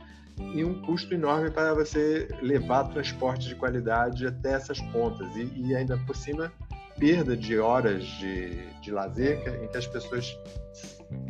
e 0.54 0.64
um 0.64 0.82
custo 0.82 1.14
enorme 1.14 1.52
para 1.52 1.72
você 1.72 2.26
levar 2.42 2.88
transporte 2.88 3.46
de 3.46 3.54
qualidade 3.54 4.26
até 4.26 4.54
essas 4.54 4.80
pontas. 4.80 5.28
E, 5.36 5.52
e 5.54 5.76
ainda 5.76 5.96
por 5.98 6.16
cima, 6.16 6.52
perda 7.00 7.36
de 7.36 7.58
horas 7.58 8.04
de, 8.04 8.66
de 8.80 8.92
lazer 8.92 9.42
em 9.64 9.66
que 9.66 9.78
as 9.78 9.86
pessoas 9.86 10.38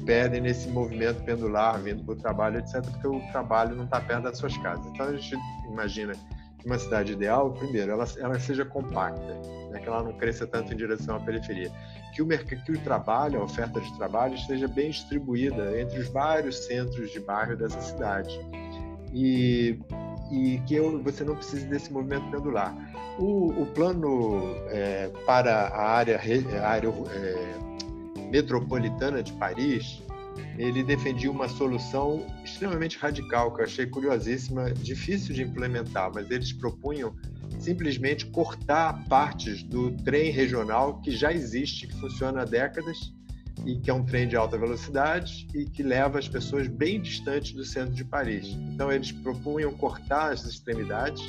perdem 0.04 0.40
nesse 0.40 0.68
movimento 0.68 1.22
pendular, 1.22 1.80
vindo 1.80 2.04
para 2.04 2.12
o 2.12 2.16
trabalho, 2.16 2.58
etc., 2.58 2.82
porque 2.82 3.06
o 3.06 3.20
trabalho 3.30 3.76
não 3.76 3.84
está 3.84 4.00
perto 4.00 4.24
das 4.24 4.36
suas 4.36 4.56
casas. 4.58 4.84
Então 4.86 5.06
a 5.06 5.16
gente 5.16 5.36
imagina 5.70 6.12
que 6.58 6.66
uma 6.66 6.78
cidade 6.78 7.12
ideal, 7.12 7.52
primeiro, 7.52 7.92
ela, 7.92 8.04
ela 8.18 8.38
seja 8.38 8.64
compacta, 8.64 9.34
né, 9.70 9.80
que 9.80 9.88
ela 9.88 10.02
não 10.02 10.12
cresça 10.12 10.46
tanto 10.46 10.74
em 10.74 10.76
direção 10.76 11.16
à 11.16 11.20
periferia, 11.20 11.70
que 12.12 12.20
o, 12.20 12.26
que 12.26 12.72
o 12.72 12.78
trabalho, 12.80 13.40
a 13.40 13.44
oferta 13.44 13.80
de 13.80 13.96
trabalho, 13.96 14.34
esteja 14.34 14.68
bem 14.68 14.90
distribuída 14.90 15.80
entre 15.80 16.00
os 16.00 16.08
vários 16.08 16.66
centros 16.66 17.10
de 17.12 17.20
bairro 17.20 17.56
dessa 17.56 17.80
cidade. 17.80 18.38
E, 19.14 19.78
e 20.30 20.60
que 20.66 20.75
eu, 20.75 21.02
você 21.02 21.25
não 21.25 21.34
precise 21.34 21.66
desse 21.66 21.92
movimento 21.92 22.30
pendular. 22.30 22.75
O, 23.18 23.62
o 23.62 23.66
plano 23.66 24.54
é, 24.68 25.10
para 25.26 25.68
a 25.68 25.90
área, 25.90 26.20
a 26.62 26.68
área 26.68 26.88
é, 26.88 28.20
metropolitana 28.30 29.22
de 29.22 29.32
Paris, 29.34 30.02
ele 30.56 30.82
defendia 30.82 31.30
uma 31.30 31.49
solução 31.49 32.26
extremamente 32.44 32.96
radical, 32.99 33.52
que 33.54 33.60
eu 33.60 33.64
achei 33.64 33.87
curiosíssima, 33.87 34.72
difícil 34.72 35.34
de 35.34 35.42
implementar, 35.42 36.10
mas 36.14 36.30
eles 36.30 36.52
propunham 36.52 37.14
simplesmente 37.58 38.26
cortar 38.26 39.04
partes 39.08 39.62
do 39.62 39.90
trem 39.90 40.30
regional 40.30 41.00
que 41.00 41.10
já 41.10 41.32
existe, 41.32 41.87
que 41.87 41.94
funciona 42.00 42.42
há 42.42 42.44
décadas 42.44 43.12
e 43.64 43.76
que 43.76 43.90
é 43.90 43.94
um 43.94 44.04
trem 44.04 44.26
de 44.26 44.36
alta 44.36 44.56
velocidade 44.58 45.46
e 45.54 45.64
que 45.64 45.82
leva 45.82 46.18
as 46.18 46.28
pessoas 46.28 46.66
bem 46.66 47.00
distantes 47.00 47.52
do 47.52 47.64
centro 47.64 47.94
de 47.94 48.04
Paris. 48.04 48.46
Então 48.72 48.90
eles 48.90 49.12
propunham 49.12 49.72
cortar 49.72 50.32
as 50.32 50.44
extremidades, 50.44 51.22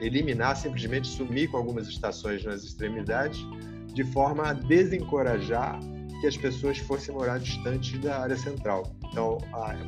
eliminar, 0.00 0.56
simplesmente 0.56 1.06
sumir 1.06 1.50
com 1.50 1.56
algumas 1.56 1.88
estações 1.88 2.44
nas 2.44 2.64
extremidades, 2.64 3.38
de 3.92 4.04
forma 4.04 4.48
a 4.48 4.52
desencorajar 4.52 5.78
que 6.20 6.26
as 6.26 6.36
pessoas 6.36 6.78
fossem 6.78 7.14
morar 7.14 7.38
distante 7.38 7.98
da 7.98 8.20
área 8.20 8.36
central. 8.36 8.90
Então, 9.10 9.38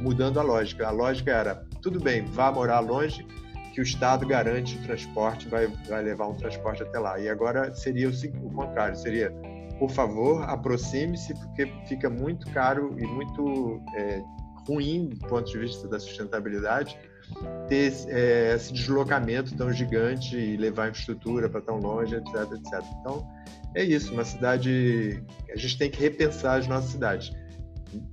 mudando 0.00 0.38
a 0.38 0.42
lógica, 0.42 0.86
a 0.86 0.90
lógica 0.90 1.30
era 1.30 1.54
tudo 1.82 1.98
bem, 1.98 2.24
vá 2.24 2.52
morar 2.52 2.80
longe, 2.80 3.26
que 3.72 3.80
o 3.80 3.82
Estado 3.82 4.26
garante 4.26 4.76
o 4.76 4.82
transporte, 4.82 5.48
vai, 5.48 5.66
vai 5.88 6.02
levar 6.02 6.28
um 6.28 6.34
transporte 6.34 6.82
até 6.82 6.98
lá. 6.98 7.18
E 7.18 7.28
agora 7.28 7.74
seria 7.74 8.08
o, 8.08 8.12
o 8.42 8.50
contrário, 8.50 8.96
seria, 8.96 9.30
por 9.78 9.90
favor, 9.90 10.42
aproxime-se, 10.48 11.34
porque 11.34 11.66
fica 11.86 12.08
muito 12.08 12.50
caro 12.50 12.94
e 12.98 13.06
muito 13.06 13.80
é, 13.94 14.22
ruim 14.68 15.08
do 15.08 15.26
ponto 15.28 15.50
de 15.50 15.58
vista 15.58 15.86
da 15.88 15.98
sustentabilidade 15.98 16.98
ter 17.68 17.92
é, 18.08 18.54
esse 18.54 18.72
deslocamento 18.72 19.54
tão 19.56 19.72
gigante 19.72 20.36
e 20.36 20.56
levar 20.56 20.88
infraestrutura 20.90 21.48
para 21.48 21.60
tão 21.60 21.78
longe, 21.78 22.14
etc, 22.14 22.34
etc. 22.52 22.84
Então, 23.00 23.26
é 23.74 23.82
isso, 23.82 24.12
uma 24.12 24.24
cidade... 24.24 25.22
A 25.50 25.56
gente 25.56 25.76
tem 25.76 25.90
que 25.90 26.00
repensar 26.00 26.58
as 26.58 26.68
nossas 26.68 26.90
cidades 26.90 27.32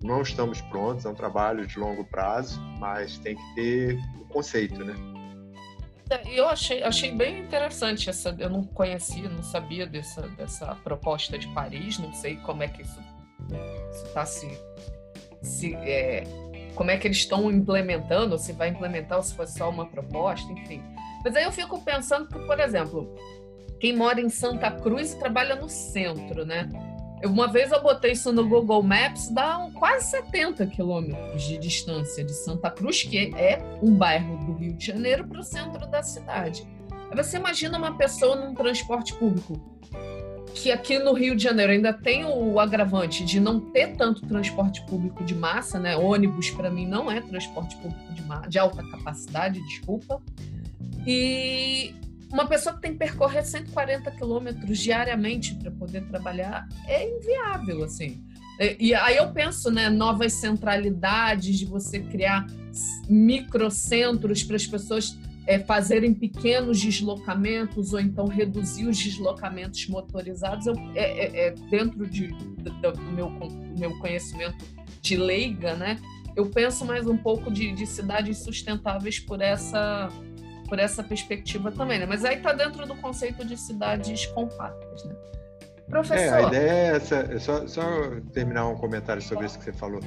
não 0.03 0.21
estamos 0.21 0.61
prontos, 0.61 1.05
é 1.05 1.09
um 1.09 1.15
trabalho 1.15 1.65
de 1.65 1.77
longo 1.79 2.03
prazo, 2.05 2.59
mas 2.79 3.17
tem 3.19 3.35
que 3.35 3.55
ter 3.55 3.99
o 4.19 4.25
conceito, 4.25 4.83
né? 4.83 4.93
Eu 6.25 6.47
achei, 6.49 6.83
achei 6.83 7.11
bem 7.11 7.39
interessante 7.39 8.09
essa. 8.09 8.35
Eu 8.37 8.49
não 8.49 8.63
conhecia, 8.63 9.29
não 9.29 9.43
sabia 9.43 9.85
dessa, 9.85 10.21
dessa 10.29 10.75
proposta 10.83 11.37
de 11.37 11.47
Paris, 11.49 11.97
não 11.97 12.13
sei 12.13 12.35
como 12.37 12.63
é 12.63 12.67
que 12.67 12.81
isso 12.81 12.99
está 14.05 14.25
se. 14.25 14.47
se 15.41 15.73
é, 15.75 16.23
como 16.75 16.91
é 16.91 16.97
que 16.97 17.07
eles 17.07 17.17
estão 17.17 17.51
implementando, 17.51 18.37
se 18.37 18.51
vai 18.53 18.69
implementar, 18.69 19.17
ou 19.17 19.23
se 19.23 19.33
foi 19.35 19.47
só 19.47 19.69
uma 19.69 19.85
proposta, 19.85 20.51
enfim. 20.51 20.81
Mas 21.23 21.35
aí 21.35 21.43
eu 21.43 21.51
fico 21.51 21.79
pensando 21.83 22.27
que, 22.27 22.39
por 22.39 22.59
exemplo, 22.59 23.15
quem 23.79 23.95
mora 23.95 24.19
em 24.19 24.29
Santa 24.29 24.71
Cruz 24.71 25.13
e 25.13 25.19
trabalha 25.19 25.55
no 25.55 25.69
centro, 25.69 26.45
né? 26.45 26.69
Uma 27.25 27.47
vez 27.47 27.71
eu 27.71 27.81
botei 27.81 28.11
isso 28.11 28.31
no 28.33 28.47
Google 28.47 28.83
Maps, 28.83 29.29
dá 29.29 29.57
um, 29.57 29.71
quase 29.71 30.11
70 30.11 30.67
quilômetros 30.67 31.43
de 31.43 31.57
distância 31.57 32.23
de 32.23 32.33
Santa 32.33 32.69
Cruz, 32.69 33.03
que 33.03 33.33
é 33.35 33.59
um 33.81 33.95
bairro 33.95 34.37
do 34.45 34.53
Rio 34.53 34.73
de 34.73 34.85
Janeiro, 34.85 35.25
para 35.25 35.39
o 35.39 35.43
centro 35.43 35.87
da 35.87 36.03
cidade. 36.03 36.67
Você 37.15 37.37
imagina 37.37 37.77
uma 37.77 37.95
pessoa 37.95 38.35
num 38.35 38.53
transporte 38.53 39.13
público, 39.15 39.61
que 40.53 40.71
aqui 40.71 40.99
no 40.99 41.13
Rio 41.13 41.35
de 41.35 41.43
Janeiro 41.43 41.71
ainda 41.71 41.93
tem 41.93 42.25
o 42.25 42.59
agravante 42.59 43.23
de 43.23 43.39
não 43.39 43.59
ter 43.59 43.95
tanto 43.95 44.25
transporte 44.27 44.85
público 44.85 45.23
de 45.23 45.33
massa, 45.33 45.79
né? 45.79 45.95
Ônibus, 45.95 46.49
para 46.49 46.69
mim, 46.69 46.85
não 46.85 47.09
é 47.09 47.21
transporte 47.21 47.75
público 47.77 48.13
de, 48.13 48.49
de 48.49 48.59
alta 48.59 48.83
capacidade, 48.83 49.61
desculpa. 49.61 50.21
E 51.07 51.95
uma 52.33 52.47
pessoa 52.47 52.73
que 52.75 52.81
tem 52.81 52.93
que 52.93 52.97
percorrer 52.97 53.45
140 53.45 54.09
quilômetros 54.09 54.79
diariamente 54.79 55.53
para 55.53 55.69
poder 55.69 56.01
trabalhar 56.07 56.67
é 56.87 57.07
inviável, 57.07 57.83
assim. 57.83 58.23
E, 58.79 58.93
aí 58.95 59.17
eu 59.17 59.31
penso, 59.31 59.69
né, 59.69 59.87
novas 59.89 60.33
centralidades 60.33 61.59
de 61.59 61.65
você 61.65 61.99
criar 61.99 62.47
microcentros 63.07 64.43
para 64.43 64.55
as 64.55 64.65
pessoas 64.65 65.17
é, 65.45 65.59
fazerem 65.59 66.13
pequenos 66.13 66.81
deslocamentos 66.81 67.93
ou 67.93 67.99
então 67.99 68.27
reduzir 68.27 68.87
os 68.87 68.97
deslocamentos 68.97 69.87
motorizados. 69.87 70.65
Eu, 70.65 70.73
é, 70.95 71.01
é, 71.03 71.47
é 71.47 71.51
dentro 71.69 72.07
de, 72.07 72.27
do, 72.29 72.91
do, 72.91 73.01
meu, 73.11 73.29
do 73.29 73.79
meu 73.79 73.97
conhecimento 73.99 74.65
de 75.01 75.17
leiga, 75.17 75.75
né? 75.75 75.99
Eu 76.35 76.47
penso 76.47 76.83
mais 76.83 77.05
um 77.05 77.17
pouco 77.17 77.51
de, 77.51 77.73
de 77.73 77.85
cidades 77.85 78.39
sustentáveis 78.39 79.19
por 79.19 79.39
essa 79.39 80.09
por 80.67 80.79
essa 80.79 81.03
perspectiva 81.03 81.71
também, 81.71 81.99
né? 81.99 82.05
Mas 82.05 82.25
aí 82.25 82.37
está 82.37 82.53
dentro 82.53 82.85
do 82.85 82.95
conceito 82.95 83.45
de 83.45 83.57
cidades 83.57 84.25
compactas, 84.27 85.03
né? 85.05 85.15
Professor. 85.89 86.17
É, 86.17 86.29
a 86.29 86.41
ideia 86.47 86.71
é 86.71 86.95
essa. 86.95 87.15
É 87.17 87.39
só, 87.39 87.67
só 87.67 87.83
terminar 88.31 88.67
um 88.67 88.75
comentário 88.75 89.21
sobre 89.21 89.45
isso 89.45 89.59
que 89.59 89.65
você 89.65 89.73
falou. 89.73 89.99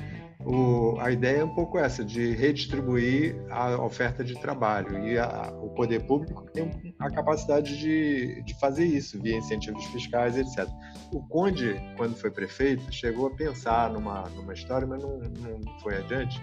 O, 0.45 0.97
a 1.01 1.11
ideia 1.11 1.39
é 1.39 1.45
um 1.45 1.55
pouco 1.55 1.77
essa, 1.77 2.05
de 2.05 2.33
redistribuir 2.33 3.37
a 3.51 3.83
oferta 3.83 4.23
de 4.23 4.39
trabalho. 4.41 5.07
E 5.07 5.19
a, 5.19 5.53
o 5.61 5.71
poder 5.71 6.07
público 6.07 6.45
tem 6.53 6.95
a 6.99 7.11
capacidade 7.11 7.77
de, 7.79 8.43
de 8.43 8.59
fazer 8.59 8.85
isso, 8.85 9.21
via 9.21 9.37
incentivos 9.37 9.85
fiscais, 9.87 10.37
etc. 10.37 10.69
O 11.13 11.21
Conde, 11.29 11.81
quando 11.97 12.17
foi 12.17 12.31
prefeito, 12.31 12.93
chegou 12.93 13.27
a 13.27 13.31
pensar 13.31 13.91
numa, 13.91 14.23
numa 14.31 14.55
história, 14.55 14.87
mas 14.87 15.03
não, 15.03 15.19
não 15.19 15.79
foi 15.81 15.97
adiante, 15.99 16.41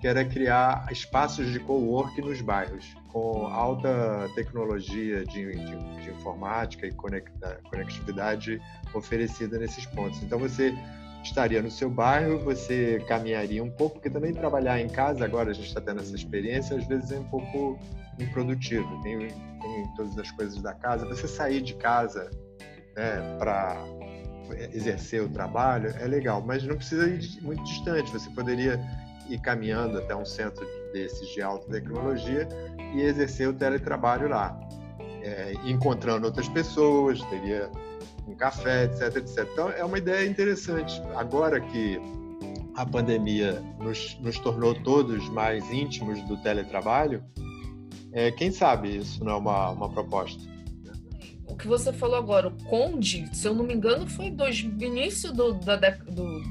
que 0.00 0.06
era 0.06 0.24
criar 0.24 0.86
espaços 0.90 1.50
de 1.50 1.58
co-work 1.58 2.20
nos 2.20 2.40
bairros, 2.40 2.94
com 3.08 3.46
alta 3.46 4.28
tecnologia 4.34 5.24
de, 5.24 5.52
de, 5.52 6.02
de 6.02 6.10
informática 6.10 6.86
e 6.86 6.92
conectividade 6.92 8.60
oferecida 8.94 9.58
nesses 9.58 9.86
pontos. 9.86 10.22
Então, 10.22 10.38
você 10.38 10.74
estaria 11.22 11.60
no 11.60 11.70
seu 11.70 11.90
bairro, 11.90 12.38
você 12.38 13.02
caminharia 13.06 13.62
um 13.62 13.70
pouco, 13.70 13.96
porque 13.96 14.10
também 14.10 14.32
trabalhar 14.32 14.80
em 14.80 14.88
casa, 14.88 15.24
agora 15.24 15.50
a 15.50 15.54
gente 15.54 15.68
está 15.68 15.80
tendo 15.80 16.00
essa 16.00 16.14
experiência, 16.14 16.76
às 16.76 16.86
vezes 16.86 17.10
é 17.10 17.18
um 17.18 17.24
pouco 17.24 17.78
improdutivo. 18.18 19.02
Tem, 19.02 19.18
tem 19.18 19.94
todas 19.96 20.18
as 20.18 20.30
coisas 20.30 20.60
da 20.62 20.74
casa. 20.74 21.06
Você 21.06 21.26
sair 21.26 21.60
de 21.60 21.74
casa 21.74 22.30
né, 22.96 23.36
para 23.38 23.84
exercer 24.72 25.22
o 25.22 25.28
trabalho 25.28 25.94
é 25.98 26.06
legal, 26.06 26.42
mas 26.42 26.62
não 26.64 26.76
precisa 26.76 27.06
ir 27.08 27.42
muito 27.42 27.62
distante. 27.64 28.10
Você 28.12 28.30
poderia 28.30 28.80
ir 29.28 29.40
caminhando 29.40 29.98
até 29.98 30.16
um 30.16 30.24
centro 30.24 30.66
desses 30.92 31.28
de 31.28 31.42
alta 31.42 31.70
tecnologia 31.70 32.48
e 32.94 33.00
exercer 33.00 33.48
o 33.48 33.52
teletrabalho 33.52 34.28
lá, 34.28 34.58
é, 35.22 35.54
encontrando 35.64 36.26
outras 36.26 36.48
pessoas, 36.48 37.20
teria 37.24 37.70
um 38.26 38.34
café, 38.34 38.84
etc, 38.84 39.16
etc. 39.16 39.48
Então 39.52 39.70
é 39.70 39.84
uma 39.84 39.98
ideia 39.98 40.28
interessante. 40.28 41.00
Agora 41.16 41.60
que 41.60 42.00
a 42.74 42.86
pandemia 42.86 43.62
nos, 43.80 44.18
nos 44.20 44.38
tornou 44.38 44.74
todos 44.74 45.28
mais 45.30 45.68
íntimos 45.72 46.22
do 46.22 46.36
teletrabalho, 46.36 47.24
é, 48.12 48.30
quem 48.30 48.50
sabe 48.50 48.96
isso 48.96 49.24
não 49.24 49.32
é 49.32 49.36
uma, 49.36 49.70
uma 49.70 49.88
proposta? 49.88 50.42
O 51.46 51.56
que 51.56 51.66
você 51.66 51.92
falou 51.92 52.16
agora, 52.16 52.48
o 52.48 52.64
Conde, 52.64 53.28
se 53.34 53.48
eu 53.48 53.54
não 53.54 53.64
me 53.64 53.74
engano, 53.74 54.06
foi 54.06 54.30
dois, 54.30 54.58
início 54.60 55.32
do, 55.32 55.54
da, 55.54 55.76
do, 55.76 56.42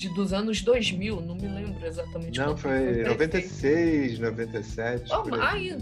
de, 0.00 0.08
dos 0.08 0.32
anos 0.32 0.62
2000, 0.62 1.20
não 1.20 1.34
me 1.34 1.46
lembro 1.46 1.86
exatamente. 1.86 2.38
Não, 2.38 2.56
foi 2.56 3.02
96, 3.02 4.18
97. 4.18 5.12
Oh, 5.12 5.34
aí, 5.34 5.76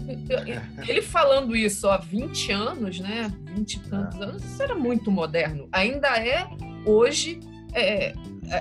ele 0.89 1.01
falando 1.01 1.55
isso 1.55 1.87
há 1.87 1.95
20 1.95 2.51
anos, 2.51 2.99
né? 2.99 3.31
20 3.55 3.73
e 3.73 3.79
tantos 3.79 4.21
ah. 4.21 4.25
anos, 4.25 4.43
isso 4.43 4.61
era 4.61 4.75
muito 4.75 5.09
moderno. 5.09 5.69
Ainda 5.71 6.09
é, 6.17 6.45
hoje, 6.85 7.39
é, 7.73 8.07
é, 8.07 8.13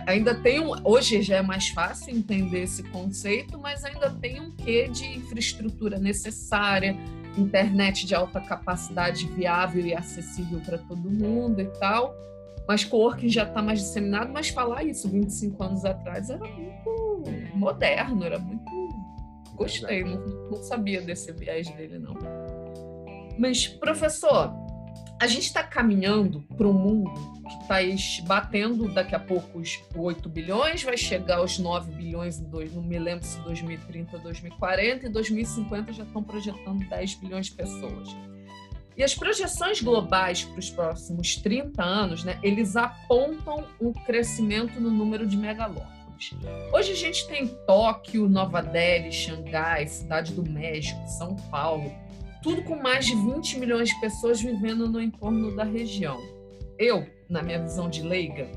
ainda 0.06 0.32
tem 0.32 0.60
um. 0.60 0.70
Hoje 0.84 1.22
já 1.22 1.38
é 1.38 1.42
mais 1.42 1.70
fácil 1.70 2.16
entender 2.16 2.62
esse 2.62 2.84
conceito, 2.84 3.58
mas 3.58 3.84
ainda 3.84 4.10
tem 4.10 4.40
um 4.40 4.52
quê 4.52 4.86
de 4.86 5.06
infraestrutura 5.06 5.98
necessária, 5.98 6.96
internet 7.36 8.06
de 8.06 8.14
alta 8.14 8.40
capacidade 8.40 9.26
viável 9.26 9.84
e 9.84 9.92
acessível 9.92 10.60
para 10.60 10.78
todo 10.78 11.10
mundo 11.10 11.60
e 11.60 11.66
tal. 11.80 12.14
Mas 12.68 12.84
coworking 12.84 13.30
já 13.30 13.44
está 13.44 13.62
mais 13.62 13.78
disseminado, 13.78 14.30
mas 14.30 14.50
falar 14.50 14.84
isso 14.84 15.08
25 15.08 15.62
anos 15.62 15.84
atrás 15.86 16.28
era 16.28 16.46
muito 16.46 17.22
moderno, 17.54 18.22
era 18.22 18.38
muito. 18.38 18.70
Gostei, 19.54 20.04
não, 20.04 20.20
não 20.50 20.62
sabia 20.62 21.00
desse 21.00 21.32
viés 21.32 21.68
dele, 21.70 21.98
não. 21.98 22.14
Mas, 23.38 23.66
professor, 23.66 24.52
a 25.20 25.26
gente 25.26 25.44
está 25.44 25.64
caminhando 25.64 26.42
para 26.56 26.68
um 26.68 26.72
mundo 26.72 27.10
que 27.42 27.88
está 27.88 28.24
batendo 28.26 28.92
daqui 28.92 29.14
a 29.14 29.18
pouco 29.18 29.58
os 29.58 29.82
8 29.96 30.28
bilhões, 30.28 30.82
vai 30.82 30.96
chegar 30.96 31.38
aos 31.38 31.58
9 31.58 31.90
bilhões, 31.92 32.38
em 32.38 32.44
dois, 32.44 32.72
não 32.74 32.82
me 32.82 32.98
lembro 32.98 33.24
se 33.24 33.40
2030 33.40 34.16
ou 34.16 34.22
2040, 34.22 35.06
e 35.06 35.08
2050 35.08 35.92
já 35.92 36.04
estão 36.04 36.22
projetando 36.22 36.86
10 36.88 37.14
bilhões 37.14 37.46
de 37.46 37.52
pessoas. 37.52 38.14
E 38.98 39.04
as 39.04 39.14
projeções 39.14 39.80
globais 39.80 40.42
para 40.42 40.58
os 40.58 40.70
próximos 40.70 41.36
30 41.36 41.80
anos, 41.80 42.24
né, 42.24 42.36
eles 42.42 42.74
apontam 42.74 43.64
um 43.80 43.92
crescimento 43.92 44.80
no 44.80 44.90
número 44.90 45.24
de 45.24 45.36
megalópolis. 45.36 46.34
Hoje 46.72 46.90
a 46.90 46.96
gente 46.96 47.28
tem 47.28 47.46
Tóquio, 47.64 48.28
Nova 48.28 48.60
Delhi, 48.60 49.12
Xangai, 49.12 49.86
Cidade 49.86 50.34
do 50.34 50.42
México, 50.42 51.00
São 51.06 51.36
Paulo, 51.48 51.92
tudo 52.42 52.64
com 52.64 52.74
mais 52.74 53.06
de 53.06 53.14
20 53.14 53.60
milhões 53.60 53.88
de 53.88 54.00
pessoas 54.00 54.40
vivendo 54.40 54.88
no 54.88 55.00
entorno 55.00 55.54
da 55.54 55.62
região. 55.62 56.20
Eu, 56.76 57.06
na 57.30 57.40
minha 57.40 57.62
visão 57.62 57.88
de 57.88 58.02
leiga, 58.02 58.50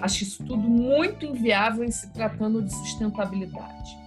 acho 0.00 0.22
isso 0.22 0.42
tudo 0.44 0.62
muito 0.62 1.26
inviável 1.26 1.84
em 1.84 1.90
se 1.90 2.10
tratando 2.10 2.62
de 2.62 2.72
sustentabilidade. 2.72 3.98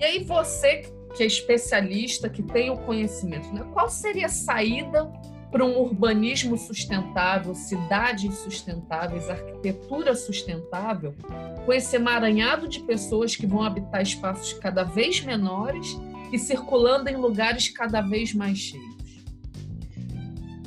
E 0.00 0.04
aí 0.04 0.24
você 0.24 0.78
que 0.78 0.90
é 1.20 1.26
especialista, 1.26 2.28
que 2.28 2.42
tem 2.42 2.70
o 2.70 2.76
conhecimento, 2.76 3.52
né? 3.52 3.66
qual 3.72 3.88
seria 3.88 4.26
a 4.26 4.30
saída 4.30 5.10
para 5.50 5.64
um 5.64 5.78
urbanismo 5.78 6.56
sustentável, 6.56 7.54
cidades 7.54 8.36
sustentáveis, 8.36 9.28
arquitetura 9.28 10.14
sustentável, 10.14 11.14
com 11.66 11.72
esse 11.72 11.94
emaranhado 11.96 12.66
de 12.66 12.80
pessoas 12.80 13.36
que 13.36 13.46
vão 13.46 13.62
habitar 13.62 14.00
espaços 14.00 14.54
cada 14.54 14.82
vez 14.82 15.20
menores 15.22 15.94
e 16.32 16.38
circulando 16.38 17.10
em 17.10 17.16
lugares 17.16 17.68
cada 17.68 18.00
vez 18.00 18.32
mais 18.32 18.56
cheios? 18.56 18.92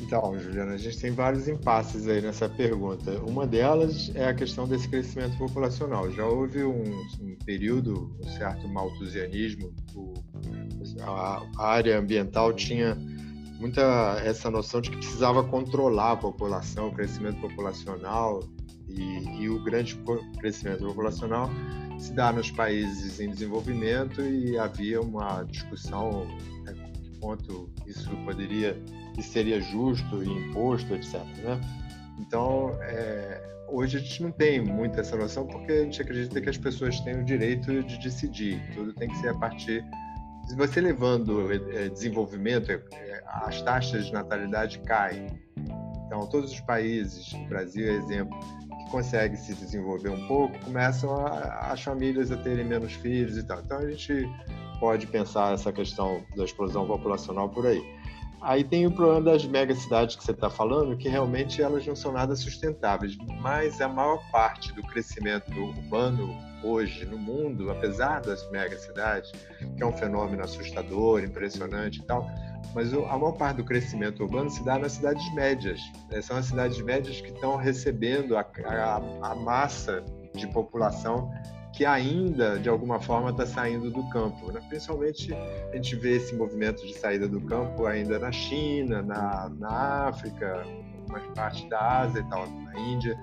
Então, 0.06 0.38
Juliana, 0.38 0.74
a 0.74 0.78
gente 0.78 1.00
tem 1.00 1.10
vários 1.10 1.48
impasses 1.48 2.08
aí 2.08 2.22
nessa 2.22 2.48
pergunta. 2.48 3.20
Uma 3.28 3.48
delas 3.48 4.12
é 4.14 4.28
a 4.28 4.36
questão 4.36 4.68
desse 4.68 4.88
crescimento 4.88 5.36
populacional. 5.36 6.12
Já 6.12 6.28
houve 6.28 6.64
um, 6.64 7.02
um 7.20 7.36
período, 7.44 8.16
um 8.24 8.30
certo 8.30 8.68
malthusianismo, 8.68 9.74
o, 9.96 10.14
a, 11.02 11.42
área 11.58 12.00
ambiental 12.00 12.54
tinha 12.54 12.96
muita 13.60 14.22
essa 14.24 14.50
noção 14.50 14.82
de 14.82 14.92
que 14.92 14.98
precisava 14.98 15.44
controlar 15.44 16.14
a 16.14 16.18
população, 16.18 16.90
o 16.90 16.94
crescimento 16.94 17.40
populacional 17.40 18.44
e, 18.88 19.42
e, 19.42 19.50
o 19.50 19.64
grande 19.64 20.00
crescimento 20.40 20.86
populacional 20.86 21.50
se 21.98 22.14
dá 22.14 22.32
nos 22.32 22.52
países 22.52 23.20
em 23.20 23.30
desenvolvimento 23.30 24.22
e 24.22 24.58
havia 24.58 25.02
uma 25.02 25.44
discussão 25.44 26.26
né, 26.64 26.74
que 26.94 27.20
ponto 27.20 27.70
isso 27.88 28.10
poderia 28.26 28.80
e 29.18 29.24
seria 29.24 29.62
justo 29.62 30.24
e 30.24 30.30
imposto, 30.30 30.94
etc. 30.94 31.16
Né? 31.38 31.62
Então, 32.20 32.78
é, 32.82 33.42
hoje 33.70 33.98
a 33.98 34.00
gente 34.00 34.24
não 34.24 34.32
tem 34.32 34.62
muito 34.62 35.00
essa 35.00 35.16
noção 35.16 35.48
porque 35.48 35.72
a 35.72 35.84
gente 35.84 36.02
acredita 36.02 36.42
que 36.42 36.50
as 36.50 36.58
pessoas 36.58 37.00
têm 37.02 37.22
o 37.22 37.24
direito 37.24 37.84
de 37.84 37.98
decidir. 38.00 38.62
Tudo 38.74 38.94
tem 38.94 39.10
que 39.10 39.18
ser 39.18 39.30
a 39.30 39.36
partir. 39.36 39.84
Você 40.58 40.80
levando 40.80 41.52
é, 41.52 41.90
desenvolvimento, 41.90 42.72
é, 42.72 43.24
as 43.26 43.62
taxas 43.62 44.06
de 44.06 44.14
natalidade 44.14 44.80
caem. 44.80 45.28
Então, 46.06 46.28
todos 46.28 46.52
os 46.52 46.60
países, 46.62 47.34
o 47.34 47.46
Brasil 47.48 47.88
é 47.88 47.96
exemplo, 47.96 48.38
que 48.40 48.92
conseguem 48.92 49.36
se 49.36 49.54
desenvolver 49.56 50.10
um 50.10 50.28
pouco, 50.28 50.58
começam 50.64 51.16
a, 51.16 51.72
as 51.72 51.82
famílias 51.82 52.32
a 52.32 52.38
terem 52.38 52.64
menos 52.64 52.94
filhos 52.94 53.38
e 53.38 53.44
tal. 53.44 53.60
Então, 53.60 53.80
a 53.80 53.90
gente 53.90 54.30
pode 54.80 55.08
pensar 55.08 55.54
essa 55.54 55.74
questão 55.74 56.24
da 56.36 56.44
explosão 56.44 56.86
populacional 56.86 57.50
por 57.50 57.66
aí. 57.66 57.82
Aí 58.42 58.64
tem 58.64 58.86
o 58.86 58.92
problema 58.92 59.22
das 59.22 59.46
megacidades 59.46 60.16
que 60.16 60.24
você 60.24 60.32
está 60.32 60.50
falando, 60.50 60.96
que 60.98 61.10
realmente 61.10 61.62
elas 61.62 61.86
não 61.86 61.96
são 61.96 62.12
nada 62.12 62.36
sustentáveis, 62.36 63.18
mas 63.42 63.82
a 63.82 63.88
maior 63.88 64.22
parte 64.32 64.72
do 64.74 64.84
crescimento 64.84 65.52
urbano 65.52 66.36
hoje 66.64 67.06
no 67.06 67.18
mundo, 67.18 67.72
apesar 67.72 68.22
das 68.22 68.50
megacidades, 68.52 69.32
que 69.76 69.82
é 69.82 69.86
um 69.86 69.94
fenômeno 69.94 70.44
assustador, 70.44 71.24
impressionante 71.24 72.00
e 72.00 72.04
tal, 72.04 72.28
mas 72.74 72.94
a 72.94 72.98
maior 72.98 73.34
parte 73.34 73.58
do 73.58 73.64
crescimento 73.64 74.24
urbano 74.24 74.50
se 74.50 74.64
dá 74.64 74.78
nas 74.78 74.94
cidades 74.94 75.34
médias. 75.34 75.80
Né? 76.12 76.22
São 76.22 76.38
as 76.38 76.46
cidades 76.46 76.80
médias 76.82 77.22
que 77.22 77.32
estão 77.32 77.56
recebendo 77.56 78.36
a, 78.36 78.46
a, 78.66 78.96
a 79.32 79.36
massa 79.36 80.04
de 80.34 80.48
população 80.48 81.32
que 81.76 81.86
ainda, 81.86 82.58
de 82.58 82.70
alguma 82.70 83.02
forma, 83.02 83.32
está 83.32 83.46
saindo 83.46 83.92
do 83.92 84.02
campo. 84.10 84.50
Né? 84.50 84.62
Principalmente, 84.70 85.34
a 85.34 85.76
gente 85.76 85.96
vê 85.98 86.16
esse 86.16 86.34
movimento 86.34 86.86
de 86.88 86.94
saída 86.94 87.28
do 87.28 87.42
campo 87.42 87.86
ainda 87.86 88.18
na 88.18 88.32
China, 88.32 89.02
na, 89.02 89.50
na 89.60 90.08
África, 90.08 90.66
uma 91.10 91.20
parte 91.34 91.68
da 91.68 92.00
Ásia 92.00 92.22
e 92.22 92.30
tal, 92.30 92.48
na 92.50 92.80
Índia, 92.80 93.20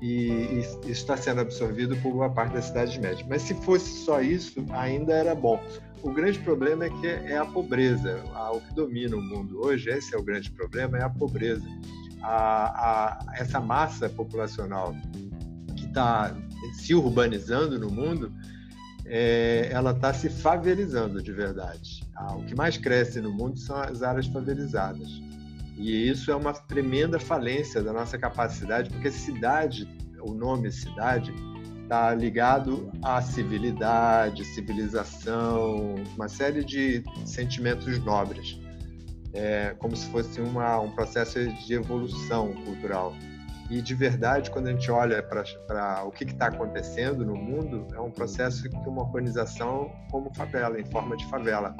e, 0.00 0.62
e 0.86 0.90
está 0.90 1.18
sendo 1.18 1.42
absorvido 1.42 1.94
por 1.98 2.12
uma 2.12 2.30
parte 2.30 2.54
das 2.54 2.64
cidades 2.64 2.96
médias. 2.96 3.26
Mas 3.28 3.42
se 3.42 3.54
fosse 3.56 4.04
só 4.04 4.22
isso, 4.22 4.64
ainda 4.70 5.12
era 5.12 5.34
bom. 5.34 5.60
O 6.02 6.10
grande 6.10 6.38
problema 6.38 6.86
é 6.86 6.90
que 6.90 7.06
é 7.06 7.36
a 7.36 7.44
pobreza. 7.44 8.24
O 8.54 8.60
que 8.60 8.74
domina 8.74 9.16
o 9.16 9.22
mundo 9.22 9.60
hoje, 9.64 9.90
esse 9.90 10.14
é 10.14 10.18
o 10.18 10.22
grande 10.22 10.50
problema, 10.50 10.98
é 10.98 11.02
a 11.02 11.10
pobreza. 11.10 11.64
A, 12.22 13.28
a, 13.28 13.36
essa 13.36 13.60
massa 13.60 14.08
populacional 14.08 14.94
que 15.76 15.84
está 15.84 16.34
se 16.72 16.94
urbanizando 16.94 17.78
no 17.78 17.90
mundo, 17.90 18.32
é, 19.04 19.68
ela 19.70 19.90
está 19.90 20.12
se 20.14 20.28
favelizando 20.28 21.22
de 21.22 21.32
verdade. 21.32 22.02
Ah, 22.14 22.36
o 22.36 22.44
que 22.44 22.54
mais 22.54 22.76
cresce 22.76 23.20
no 23.20 23.32
mundo 23.32 23.58
são 23.58 23.76
as 23.76 24.02
áreas 24.02 24.26
favelizadas. 24.26 25.08
E 25.76 26.08
isso 26.08 26.30
é 26.30 26.36
uma 26.36 26.52
tremenda 26.52 27.18
falência 27.18 27.82
da 27.82 27.92
nossa 27.92 28.18
capacidade, 28.18 28.90
porque 28.90 29.10
cidade, 29.10 29.88
o 30.20 30.32
nome 30.32 30.70
cidade, 30.70 31.34
está 31.82 32.14
ligado 32.14 32.90
à 33.02 33.20
civilidade, 33.20 34.44
civilização, 34.44 35.96
uma 36.14 36.28
série 36.28 36.64
de 36.64 37.02
sentimentos 37.26 37.98
nobres, 37.98 38.58
é, 39.34 39.74
como 39.78 39.96
se 39.96 40.06
fosse 40.06 40.40
uma, 40.40 40.80
um 40.80 40.90
processo 40.90 41.38
de 41.44 41.74
evolução 41.74 42.52
cultural. 42.64 43.14
E 43.72 43.80
de 43.80 43.94
verdade, 43.94 44.50
quando 44.50 44.66
a 44.66 44.70
gente 44.70 44.90
olha 44.90 45.22
para 45.22 46.04
o 46.04 46.10
que 46.10 46.24
está 46.24 46.48
acontecendo 46.48 47.24
no 47.24 47.34
mundo, 47.34 47.86
é 47.94 48.00
um 48.00 48.10
processo 48.10 48.68
de 48.68 48.76
uma 48.86 49.00
urbanização 49.00 49.90
como 50.10 50.30
favela, 50.34 50.78
em 50.78 50.84
forma 50.84 51.16
de 51.16 51.24
favela. 51.30 51.74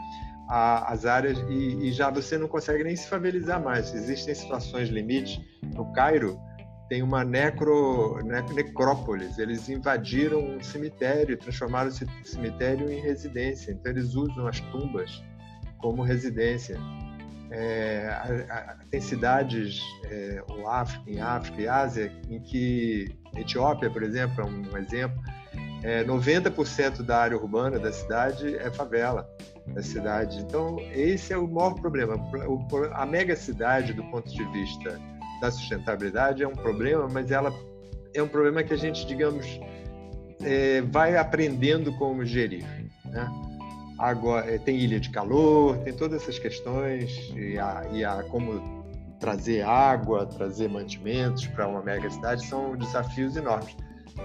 A, 0.49 0.91
as 0.91 1.05
áreas, 1.05 1.39
e, 1.51 1.89
e, 1.89 1.93
já 1.93 2.09
você 2.09 2.39
não 2.39 2.49
consegue 2.49 2.83
nem 2.83 2.97
se 2.97 3.07
favelizar 3.07 3.63
mais. 3.63 3.95
Existem 3.95 4.35
situações 4.35 4.89
limite. 4.89 5.39
No 5.75 5.93
Cairo, 5.93 6.41
tem 6.89 7.03
uma 7.03 7.25
necro, 7.25 8.19
necrópolis. 8.55 9.37
Eles 9.37 9.69
invadiram 9.69 10.43
um 10.43 10.63
cemitério, 10.63 11.37
transformaram 11.37 11.89
esse 11.89 12.07
cemitério 12.25 12.91
em 12.91 13.03
residência. 13.03 13.71
Então, 13.71 13.93
eles 13.93 14.15
usam 14.15 14.47
as 14.47 14.61
tumbas 14.61 15.23
como 15.77 16.03
residência. 16.03 16.79
É, 17.55 18.09
a, 18.49 18.55
a, 18.55 18.77
tem 18.91 19.01
cidades 19.01 19.83
é, 20.05 20.43
África, 20.67 21.11
em 21.11 21.21
África 21.21 21.61
e 21.61 21.69
Ásia 21.69 22.13
em 22.31 22.41
que 22.41 23.15
Etiópia, 23.37 23.91
por 23.91 24.03
exemplo, 24.03 24.43
é 24.43 24.47
um 24.47 24.79
exemplo, 24.79 25.23
é, 25.83 26.03
90% 26.03 27.03
da 27.03 27.19
área 27.19 27.37
urbana 27.37 27.79
da 27.79 27.93
cidade 27.93 28.57
é 28.57 28.71
favela 28.71 29.29
da 29.67 29.83
cidade. 29.83 30.39
Então 30.41 30.79
esse 30.93 31.33
é 31.33 31.37
o 31.37 31.47
maior 31.47 31.75
problema. 31.75 32.17
O, 32.47 32.67
a 32.95 33.05
mega 33.05 33.37
cidade, 33.37 33.93
do 33.93 34.05
ponto 34.05 34.31
de 34.31 34.45
vista 34.53 34.99
da 35.41 35.51
sustentabilidade, 35.51 36.43
é 36.43 36.49
um 36.49 36.55
problema, 36.55 37.07
mas 37.09 37.31
ela 37.31 37.53
é 38.15 38.23
um 38.23 38.29
problema 38.29 38.63
que 38.63 38.73
a 38.73 38.77
gente, 38.77 39.07
digamos, 39.07 39.47
é, 40.43 40.81
vai 40.83 41.17
aprendendo 41.17 41.93
como 41.99 42.25
gerir. 42.25 42.65
Né? 43.05 43.29
Eh, 44.47 44.59
tem 44.59 44.77
ilha 44.77 44.99
de 44.99 45.11
calor, 45.11 45.77
tem 45.79 45.93
todas 45.93 46.23
essas 46.23 46.39
questões 46.39 47.33
e 47.37 47.59
a, 47.59 47.85
e 47.93 48.05
a 48.05 48.23
como 48.25 48.83
trazer 49.21 49.63
água, 49.63 50.27
trazer 50.27 50.69
mantimentos 50.69 51.47
para 51.47 51.69
uma 51.69 51.81
mega 51.81 52.11
cidade 52.11 52.45
são 52.45 52.77
desafios 52.77 53.37
enormes. 53.37 53.77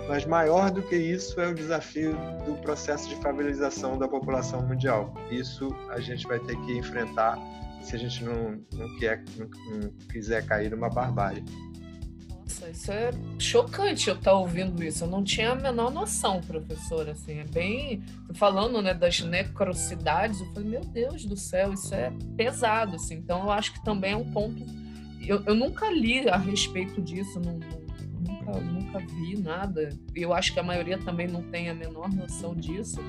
Mas 0.08 0.25
maior 0.25 0.71
do 0.71 0.82
que 0.82 0.95
isso 0.95 1.39
é 1.39 1.47
o 1.47 1.53
desafio 1.53 2.13
do 2.45 2.56
processo 2.62 3.08
de 3.08 3.15
favelização 3.17 3.97
da 3.97 4.08
população 4.08 4.65
mundial. 4.65 5.13
Isso 5.30 5.69
a 5.89 5.99
gente 5.99 6.27
vai 6.27 6.39
ter 6.39 6.60
que 6.62 6.77
enfrentar 6.77 7.38
se 7.82 7.95
a 7.95 7.99
gente 7.99 8.23
não, 8.23 8.60
não, 8.73 8.97
quer, 8.97 9.23
não, 9.38 9.47
não 9.80 9.89
quiser 10.12 10.45
cair 10.45 10.71
numa 10.71 10.89
barbárie. 10.89 11.43
Nossa, 12.67 12.71
isso 12.71 12.91
é 12.91 13.12
chocante 13.39 14.10
eu 14.10 14.15
estar 14.15 14.32
tá 14.32 14.38
ouvindo 14.38 14.84
isso. 14.84 15.03
Eu 15.03 15.10
não 15.10 15.23
tinha 15.23 15.51
a 15.51 15.56
menor 15.56 15.91
noção, 15.91 16.41
professor. 16.41 17.10
Assim, 17.10 17.39
é 17.39 17.43
bem. 17.43 18.03
Falando 18.34 18.82
né, 18.82 18.93
das 18.93 19.21
necrosidades, 19.21 20.41
eu 20.41 20.47
falei, 20.47 20.69
meu 20.69 20.82
Deus 20.82 21.25
do 21.25 21.38
céu, 21.38 21.73
isso 21.73 21.93
é 21.93 22.12
pesado. 22.36 22.95
Assim. 22.95 23.15
Então, 23.15 23.43
eu 23.43 23.51
acho 23.51 23.73
que 23.73 23.84
também 23.84 24.13
é 24.13 24.17
um 24.17 24.30
ponto. 24.32 24.63
Eu, 25.21 25.43
eu 25.45 25.56
nunca 25.56 25.89
li 25.89 26.30
a 26.30 26.38
respeito 26.38 27.01
disso, 27.01 27.39
não, 27.39 27.53
nunca, 27.53 28.60
nunca 28.60 28.99
vi 28.99 29.38
nada. 29.38 29.89
Eu 30.15 30.34
acho 30.34 30.53
que 30.53 30.60
a 30.60 30.63
maioria 30.63 30.97
também 30.97 31.27
não 31.27 31.43
tem 31.43 31.69
a 31.69 31.73
menor 31.73 32.10
noção 32.10 32.56
disso. 32.56 32.99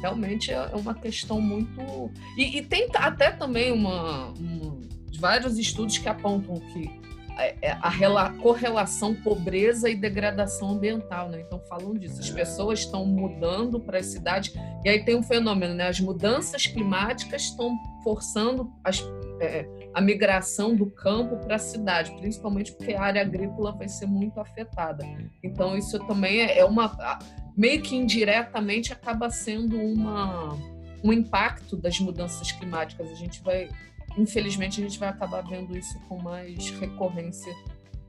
Realmente 0.00 0.52
é 0.52 0.60
uma 0.74 0.94
questão 0.94 1.40
muito. 1.40 2.10
E, 2.36 2.58
e 2.58 2.62
tem 2.62 2.88
até 2.94 3.30
também 3.32 3.72
uma, 3.72 4.28
uma, 4.32 4.78
vários 5.18 5.58
estudos 5.58 5.98
que 5.98 6.08
apontam 6.08 6.54
que 6.72 7.06
é, 7.36 7.54
é, 7.60 7.70
a, 7.72 8.30
correlação 8.40 9.14
pobreza 9.14 9.90
e 9.90 9.94
degradação 9.94 10.70
ambiental, 10.70 11.28
né? 11.28 11.42
Então 11.46 11.60
falam 11.68 11.94
disso. 11.94 12.20
As 12.20 12.30
pessoas 12.30 12.80
estão 12.80 13.04
mudando 13.04 13.78
para 13.78 13.98
as 13.98 14.06
cidades 14.06 14.54
e 14.84 14.88
aí 14.88 15.04
tem 15.04 15.14
um 15.14 15.22
fenômeno, 15.22 15.74
né? 15.74 15.88
As 15.88 16.00
mudanças 16.00 16.66
climáticas 16.66 17.42
estão 17.42 17.76
forçando 18.02 18.72
as, 18.82 19.04
é, 19.40 19.66
a 19.92 20.00
migração 20.00 20.74
do 20.74 20.86
campo 20.86 21.36
para 21.36 21.56
a 21.56 21.58
cidade, 21.58 22.14
principalmente 22.16 22.72
porque 22.72 22.94
a 22.94 23.02
área 23.02 23.20
agrícola 23.20 23.72
vai 23.72 23.88
ser 23.88 24.06
muito 24.06 24.40
afetada. 24.40 25.04
Então 25.42 25.76
isso 25.76 25.98
também 26.06 26.40
é, 26.40 26.58
é 26.58 26.64
uma 26.64 27.18
meio 27.56 27.82
que 27.82 27.96
indiretamente 27.96 28.92
acaba 28.92 29.28
sendo 29.30 29.78
uma 29.78 30.56
um 31.04 31.12
impacto 31.12 31.76
das 31.76 32.00
mudanças 32.00 32.50
climáticas. 32.50 33.10
A 33.10 33.14
gente 33.14 33.42
vai 33.42 33.68
infelizmente, 34.16 34.80
a 34.80 34.84
gente 34.84 34.98
vai 34.98 35.08
acabar 35.08 35.42
vendo 35.42 35.76
isso 35.76 35.98
com 36.08 36.18
mais 36.18 36.70
recorrência 36.70 37.54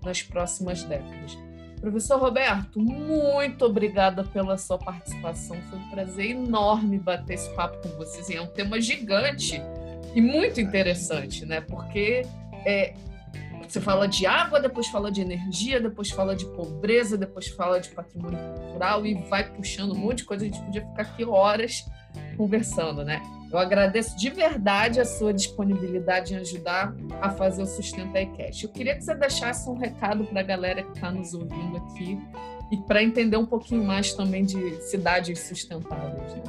nas 0.03 0.21
próximas 0.21 0.83
décadas. 0.83 1.37
Professor 1.79 2.19
Roberto, 2.19 2.79
muito 2.79 3.65
obrigada 3.65 4.23
pela 4.23 4.57
sua 4.57 4.79
participação. 4.79 5.55
Foi 5.69 5.77
um 5.77 5.89
prazer 5.89 6.31
enorme 6.31 6.97
bater 6.97 7.35
esse 7.35 7.49
papo 7.53 7.77
com 7.87 7.95
vocês. 7.97 8.29
É 8.31 8.41
um 8.41 8.47
tema 8.47 8.81
gigante 8.81 9.61
e 10.15 10.21
muito 10.21 10.59
interessante, 10.59 11.45
né? 11.45 11.61
Porque 11.61 12.23
é, 12.65 12.95
você 13.67 13.79
fala 13.79 14.07
de 14.07 14.25
água, 14.25 14.59
depois 14.59 14.87
fala 14.87 15.11
de 15.11 15.21
energia, 15.21 15.79
depois 15.79 16.09
fala 16.09 16.35
de 16.35 16.45
pobreza, 16.45 17.15
depois 17.15 17.47
fala 17.49 17.79
de 17.79 17.89
patrimônio 17.89 18.39
cultural 18.55 19.05
e 19.05 19.13
vai 19.29 19.47
puxando 19.51 19.91
um 19.91 19.97
monte 19.97 20.19
de 20.19 20.23
coisa. 20.23 20.45
A 20.45 20.47
gente 20.47 20.61
podia 20.61 20.81
ficar 20.81 21.03
aqui 21.03 21.25
horas 21.25 21.85
conversando, 22.35 23.03
né? 23.03 23.21
Eu 23.51 23.57
agradeço 23.57 24.17
de 24.17 24.29
verdade 24.29 24.99
a 24.99 25.05
sua 25.05 25.33
disponibilidade 25.33 26.33
em 26.33 26.37
ajudar 26.37 26.93
a 27.21 27.29
fazer 27.29 27.63
o 27.63 27.65
Sustenta 27.65 28.19
iCast. 28.21 28.65
Eu 28.65 28.71
queria 28.71 28.95
que 28.95 29.03
você 29.03 29.15
deixasse 29.15 29.69
um 29.69 29.77
recado 29.77 30.25
para 30.25 30.41
a 30.41 30.43
galera 30.43 30.83
que 30.83 30.91
está 30.91 31.09
nos 31.11 31.33
ouvindo 31.33 31.77
aqui 31.77 32.19
e 32.71 32.77
para 32.77 33.01
entender 33.01 33.37
um 33.37 33.45
pouquinho 33.45 33.83
mais 33.83 34.13
também 34.13 34.43
de 34.43 34.81
cidades 34.83 35.39
sustentáveis. 35.39 36.33
Né? 36.33 36.43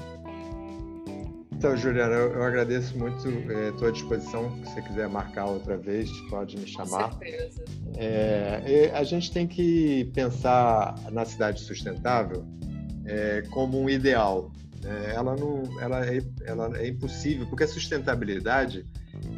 Então, 1.59 1.77
Juliana, 1.77 2.15
eu, 2.15 2.35
eu 2.35 2.43
agradeço 2.45 2.97
muito 2.97 3.29
Estou 3.29 3.89
é, 3.89 3.91
à 3.91 3.93
disposição. 3.93 4.57
Se 4.65 4.75
você 4.75 4.83
quiser 4.83 5.09
marcar 5.09 5.47
outra 5.47 5.77
vez, 5.77 6.09
pode 6.31 6.57
me 6.57 6.67
chamar. 6.67 7.11
Com 7.11 7.19
certeza. 7.19 7.65
É, 7.97 8.93
a 8.95 9.03
gente 9.03 9.33
tem 9.33 9.47
que 9.47 10.11
pensar 10.15 10.95
na 11.11 11.25
cidade 11.25 11.61
sustentável 11.61 12.45
é, 13.05 13.43
como 13.51 13.81
um 13.81 13.91
ideal. 13.91 14.53
É, 14.85 15.15
ela 15.15 15.35
não, 15.37 15.63
ela 15.81 16.07
é, 16.07 16.21
ela 16.45 16.79
é 16.79 16.89
impossível, 16.89 17.47
porque 17.47 17.65
a 17.65 17.69
sustentabilidade 17.69 18.87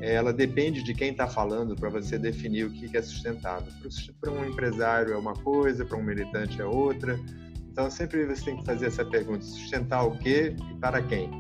é, 0.01 0.15
ela 0.15 0.33
depende 0.33 0.83
de 0.83 0.95
quem 0.95 1.11
está 1.13 1.27
falando 1.27 1.75
para 1.75 1.89
você 1.89 2.19
definir 2.19 2.67
o 2.67 2.71
que 2.71 2.95
é 2.97 3.03
sustentável. 3.03 3.73
Para 4.21 4.31
um 4.31 4.45
empresário 4.45 5.15
é 5.15 5.17
uma 5.17 5.35
coisa, 5.35 5.85
para 5.85 5.97
um 5.97 6.03
militante 6.03 6.61
é 6.61 6.65
outra. 6.65 7.19
Então 7.71 7.91
sempre 7.91 8.27
você 8.27 8.45
tem 8.45 8.57
que 8.57 8.65
fazer 8.65 8.87
essa 8.87 9.05
pergunta: 9.05 9.45
sustentar 9.45 10.05
o 10.05 10.19
quê 10.19 10.55
e 10.71 10.75
para 10.75 11.03
quem, 11.03 11.31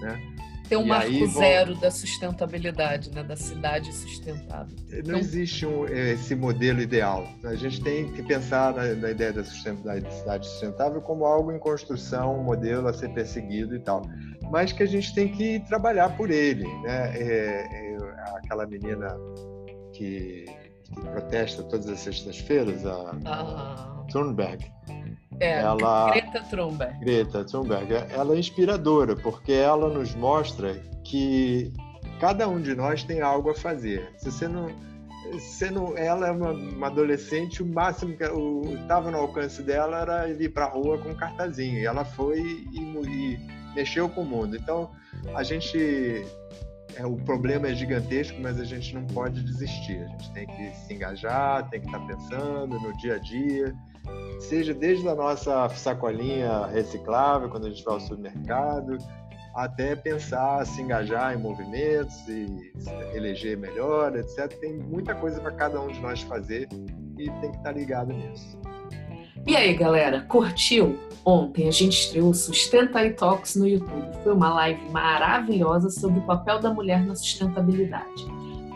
né? 0.00 0.33
Tem 0.68 0.78
um 0.78 0.84
e 0.84 0.88
marco 0.88 1.06
aí, 1.08 1.26
zero 1.26 1.74
da 1.74 1.90
sustentabilidade, 1.90 3.10
né? 3.14 3.22
da 3.22 3.36
cidade 3.36 3.92
sustentável. 3.92 4.74
Não 4.90 4.98
então... 4.98 5.18
existe 5.18 5.66
um, 5.66 5.84
esse 5.86 6.34
modelo 6.34 6.80
ideal. 6.80 7.26
A 7.44 7.54
gente 7.54 7.82
tem 7.82 8.10
que 8.12 8.22
pensar 8.22 8.74
na, 8.74 8.94
na 8.94 9.10
ideia 9.10 9.32
da 9.32 9.44
cidade 9.44 10.46
sustentável 10.46 11.02
como 11.02 11.26
algo 11.26 11.52
em 11.52 11.58
construção, 11.58 12.40
um 12.40 12.42
modelo 12.42 12.88
a 12.88 12.94
ser 12.94 13.10
perseguido 13.10 13.76
e 13.76 13.80
tal. 13.80 14.02
Mas 14.50 14.72
que 14.72 14.82
a 14.82 14.86
gente 14.86 15.14
tem 15.14 15.28
que 15.28 15.60
trabalhar 15.60 16.16
por 16.16 16.30
ele. 16.30 16.64
Né? 16.82 17.12
É, 17.14 17.92
é, 17.92 17.96
aquela 18.36 18.66
menina 18.66 19.08
que, 19.92 20.44
que, 20.92 21.00
protesta 21.00 21.62
todas 21.64 21.88
as 21.88 22.00
sextas-feiras, 22.00 22.86
a 22.86 23.16
ah. 23.24 24.04
Thunberg, 24.10 24.64
é, 25.40 25.60
ela, 25.60 26.10
Greta 26.10 26.42
Thunberg. 26.42 27.00
Greta 27.00 27.44
Thunberg. 27.44 27.92
Ela 28.10 28.34
é 28.34 28.38
inspiradora, 28.38 29.16
porque 29.16 29.52
ela 29.52 29.88
nos 29.88 30.14
mostra 30.14 30.74
que 31.02 31.72
cada 32.20 32.48
um 32.48 32.60
de 32.60 32.74
nós 32.74 33.02
tem 33.04 33.20
algo 33.20 33.50
a 33.50 33.54
fazer. 33.54 34.12
Se 34.16 34.30
você 34.30 34.48
não. 34.48 34.68
Ela 35.96 36.28
é 36.28 36.30
uma, 36.30 36.50
uma 36.52 36.86
adolescente, 36.86 37.62
o 37.62 37.66
máximo 37.66 38.14
que 38.14 38.24
estava 38.74 39.10
no 39.10 39.18
alcance 39.18 39.62
dela 39.62 40.00
era 40.00 40.28
ir 40.28 40.50
para 40.50 40.66
a 40.66 40.68
rua 40.68 40.98
com 40.98 41.10
um 41.10 41.14
cartazinho. 41.14 41.78
E 41.78 41.86
ela 41.86 42.04
foi 42.04 42.40
e, 42.40 42.78
e 42.78 43.38
mexeu 43.74 44.08
com 44.08 44.20
o 44.20 44.24
mundo. 44.24 44.54
Então, 44.54 44.90
a 45.34 45.42
gente 45.42 46.26
é, 46.94 47.06
o 47.06 47.16
problema 47.16 47.68
é 47.68 47.74
gigantesco, 47.74 48.38
mas 48.40 48.60
a 48.60 48.64
gente 48.64 48.94
não 48.94 49.04
pode 49.06 49.42
desistir. 49.42 50.04
A 50.04 50.08
gente 50.08 50.32
tem 50.32 50.46
que 50.46 50.76
se 50.76 50.94
engajar, 50.94 51.68
tem 51.70 51.80
que 51.80 51.86
estar 51.86 52.00
pensando 52.00 52.78
no 52.78 52.96
dia 52.98 53.14
a 53.14 53.18
dia 53.18 53.74
seja 54.40 54.74
desde 54.74 55.08
a 55.08 55.14
nossa 55.14 55.68
sacolinha 55.70 56.66
reciclável, 56.66 57.48
quando 57.48 57.66
a 57.66 57.70
gente 57.70 57.84
vai 57.84 57.94
ao 57.94 58.00
supermercado, 58.00 58.98
até 59.54 59.94
pensar, 59.94 60.66
se 60.66 60.82
engajar 60.82 61.34
em 61.34 61.38
movimentos 61.40 62.16
e 62.28 62.72
eleger 63.14 63.56
melhor, 63.56 64.16
etc. 64.16 64.48
Tem 64.60 64.74
muita 64.74 65.14
coisa 65.14 65.40
para 65.40 65.52
cada 65.52 65.80
um 65.80 65.88
de 65.88 66.00
nós 66.00 66.22
fazer 66.22 66.68
e 67.16 67.30
tem 67.30 67.50
que 67.50 67.56
estar 67.56 67.72
ligado 67.72 68.12
nisso. 68.12 68.58
E 69.46 69.54
aí, 69.54 69.74
galera, 69.74 70.22
curtiu? 70.22 70.98
Ontem 71.24 71.68
a 71.68 71.70
gente 71.70 71.92
estreou 71.92 72.34
Sustenta 72.34 73.04
e 73.04 73.12
Talks 73.12 73.56
no 73.56 73.66
YouTube. 73.66 74.08
Foi 74.22 74.32
uma 74.32 74.52
live 74.54 74.90
maravilhosa 74.90 75.90
sobre 75.90 76.18
o 76.18 76.22
papel 76.22 76.58
da 76.60 76.72
mulher 76.72 77.04
na 77.04 77.14
sustentabilidade. 77.14 78.26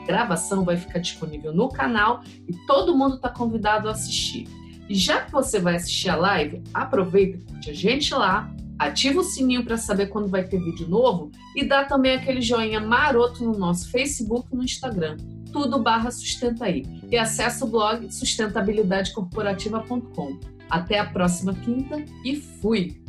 gravação 0.07 0.65
vai 0.65 0.77
ficar 0.77 1.01
disponível 1.01 1.53
no 1.53 1.69
canal 1.69 2.23
e 2.47 2.55
todo 2.67 2.97
mundo 2.97 3.17
está 3.17 3.29
convidado 3.29 3.89
a 3.89 3.93
assistir. 3.93 4.49
E 4.89 4.95
já 4.95 5.21
que 5.21 5.33
você 5.33 5.61
vai 5.61 5.77
assistir 5.77 6.09
a 6.09 6.17
live, 6.17 6.63
aproveita 6.73 7.39
curte 7.47 7.71
a 7.71 7.75
gente 7.75 8.15
lá, 8.15 8.51
ativa 8.79 9.21
o 9.21 9.25
sininho 9.25 9.63
para 9.65 9.77
saber 9.77 10.07
quando 10.07 10.29
vai 10.29 10.45
ter 10.45 10.59
vídeo 10.59 10.89
novo 10.89 11.31
e 11.55 11.63
dá 11.65 11.85
também 11.85 12.13
aquele 12.13 12.41
joinha 12.41 12.81
maroto 12.81 13.45
no 13.45 13.59
nosso 13.59 13.91
Facebook 13.91 14.49
e 14.53 14.57
no 14.57 14.65
Instagram, 14.65 15.19
tudo 15.53 15.83
barra 15.83 16.11
sustenta 16.11 16.65
aí. 16.67 16.87
E 17.11 17.19
acessa 17.19 17.65
o 17.65 17.69
blog 17.69 18.13
sustentabilidadecorporativa.com. 18.13 20.39
Até 20.71 20.99
a 20.99 21.07
próxima 21.07 21.55
quinta 21.55 22.05
e 22.25 22.37
fui! 22.37 23.01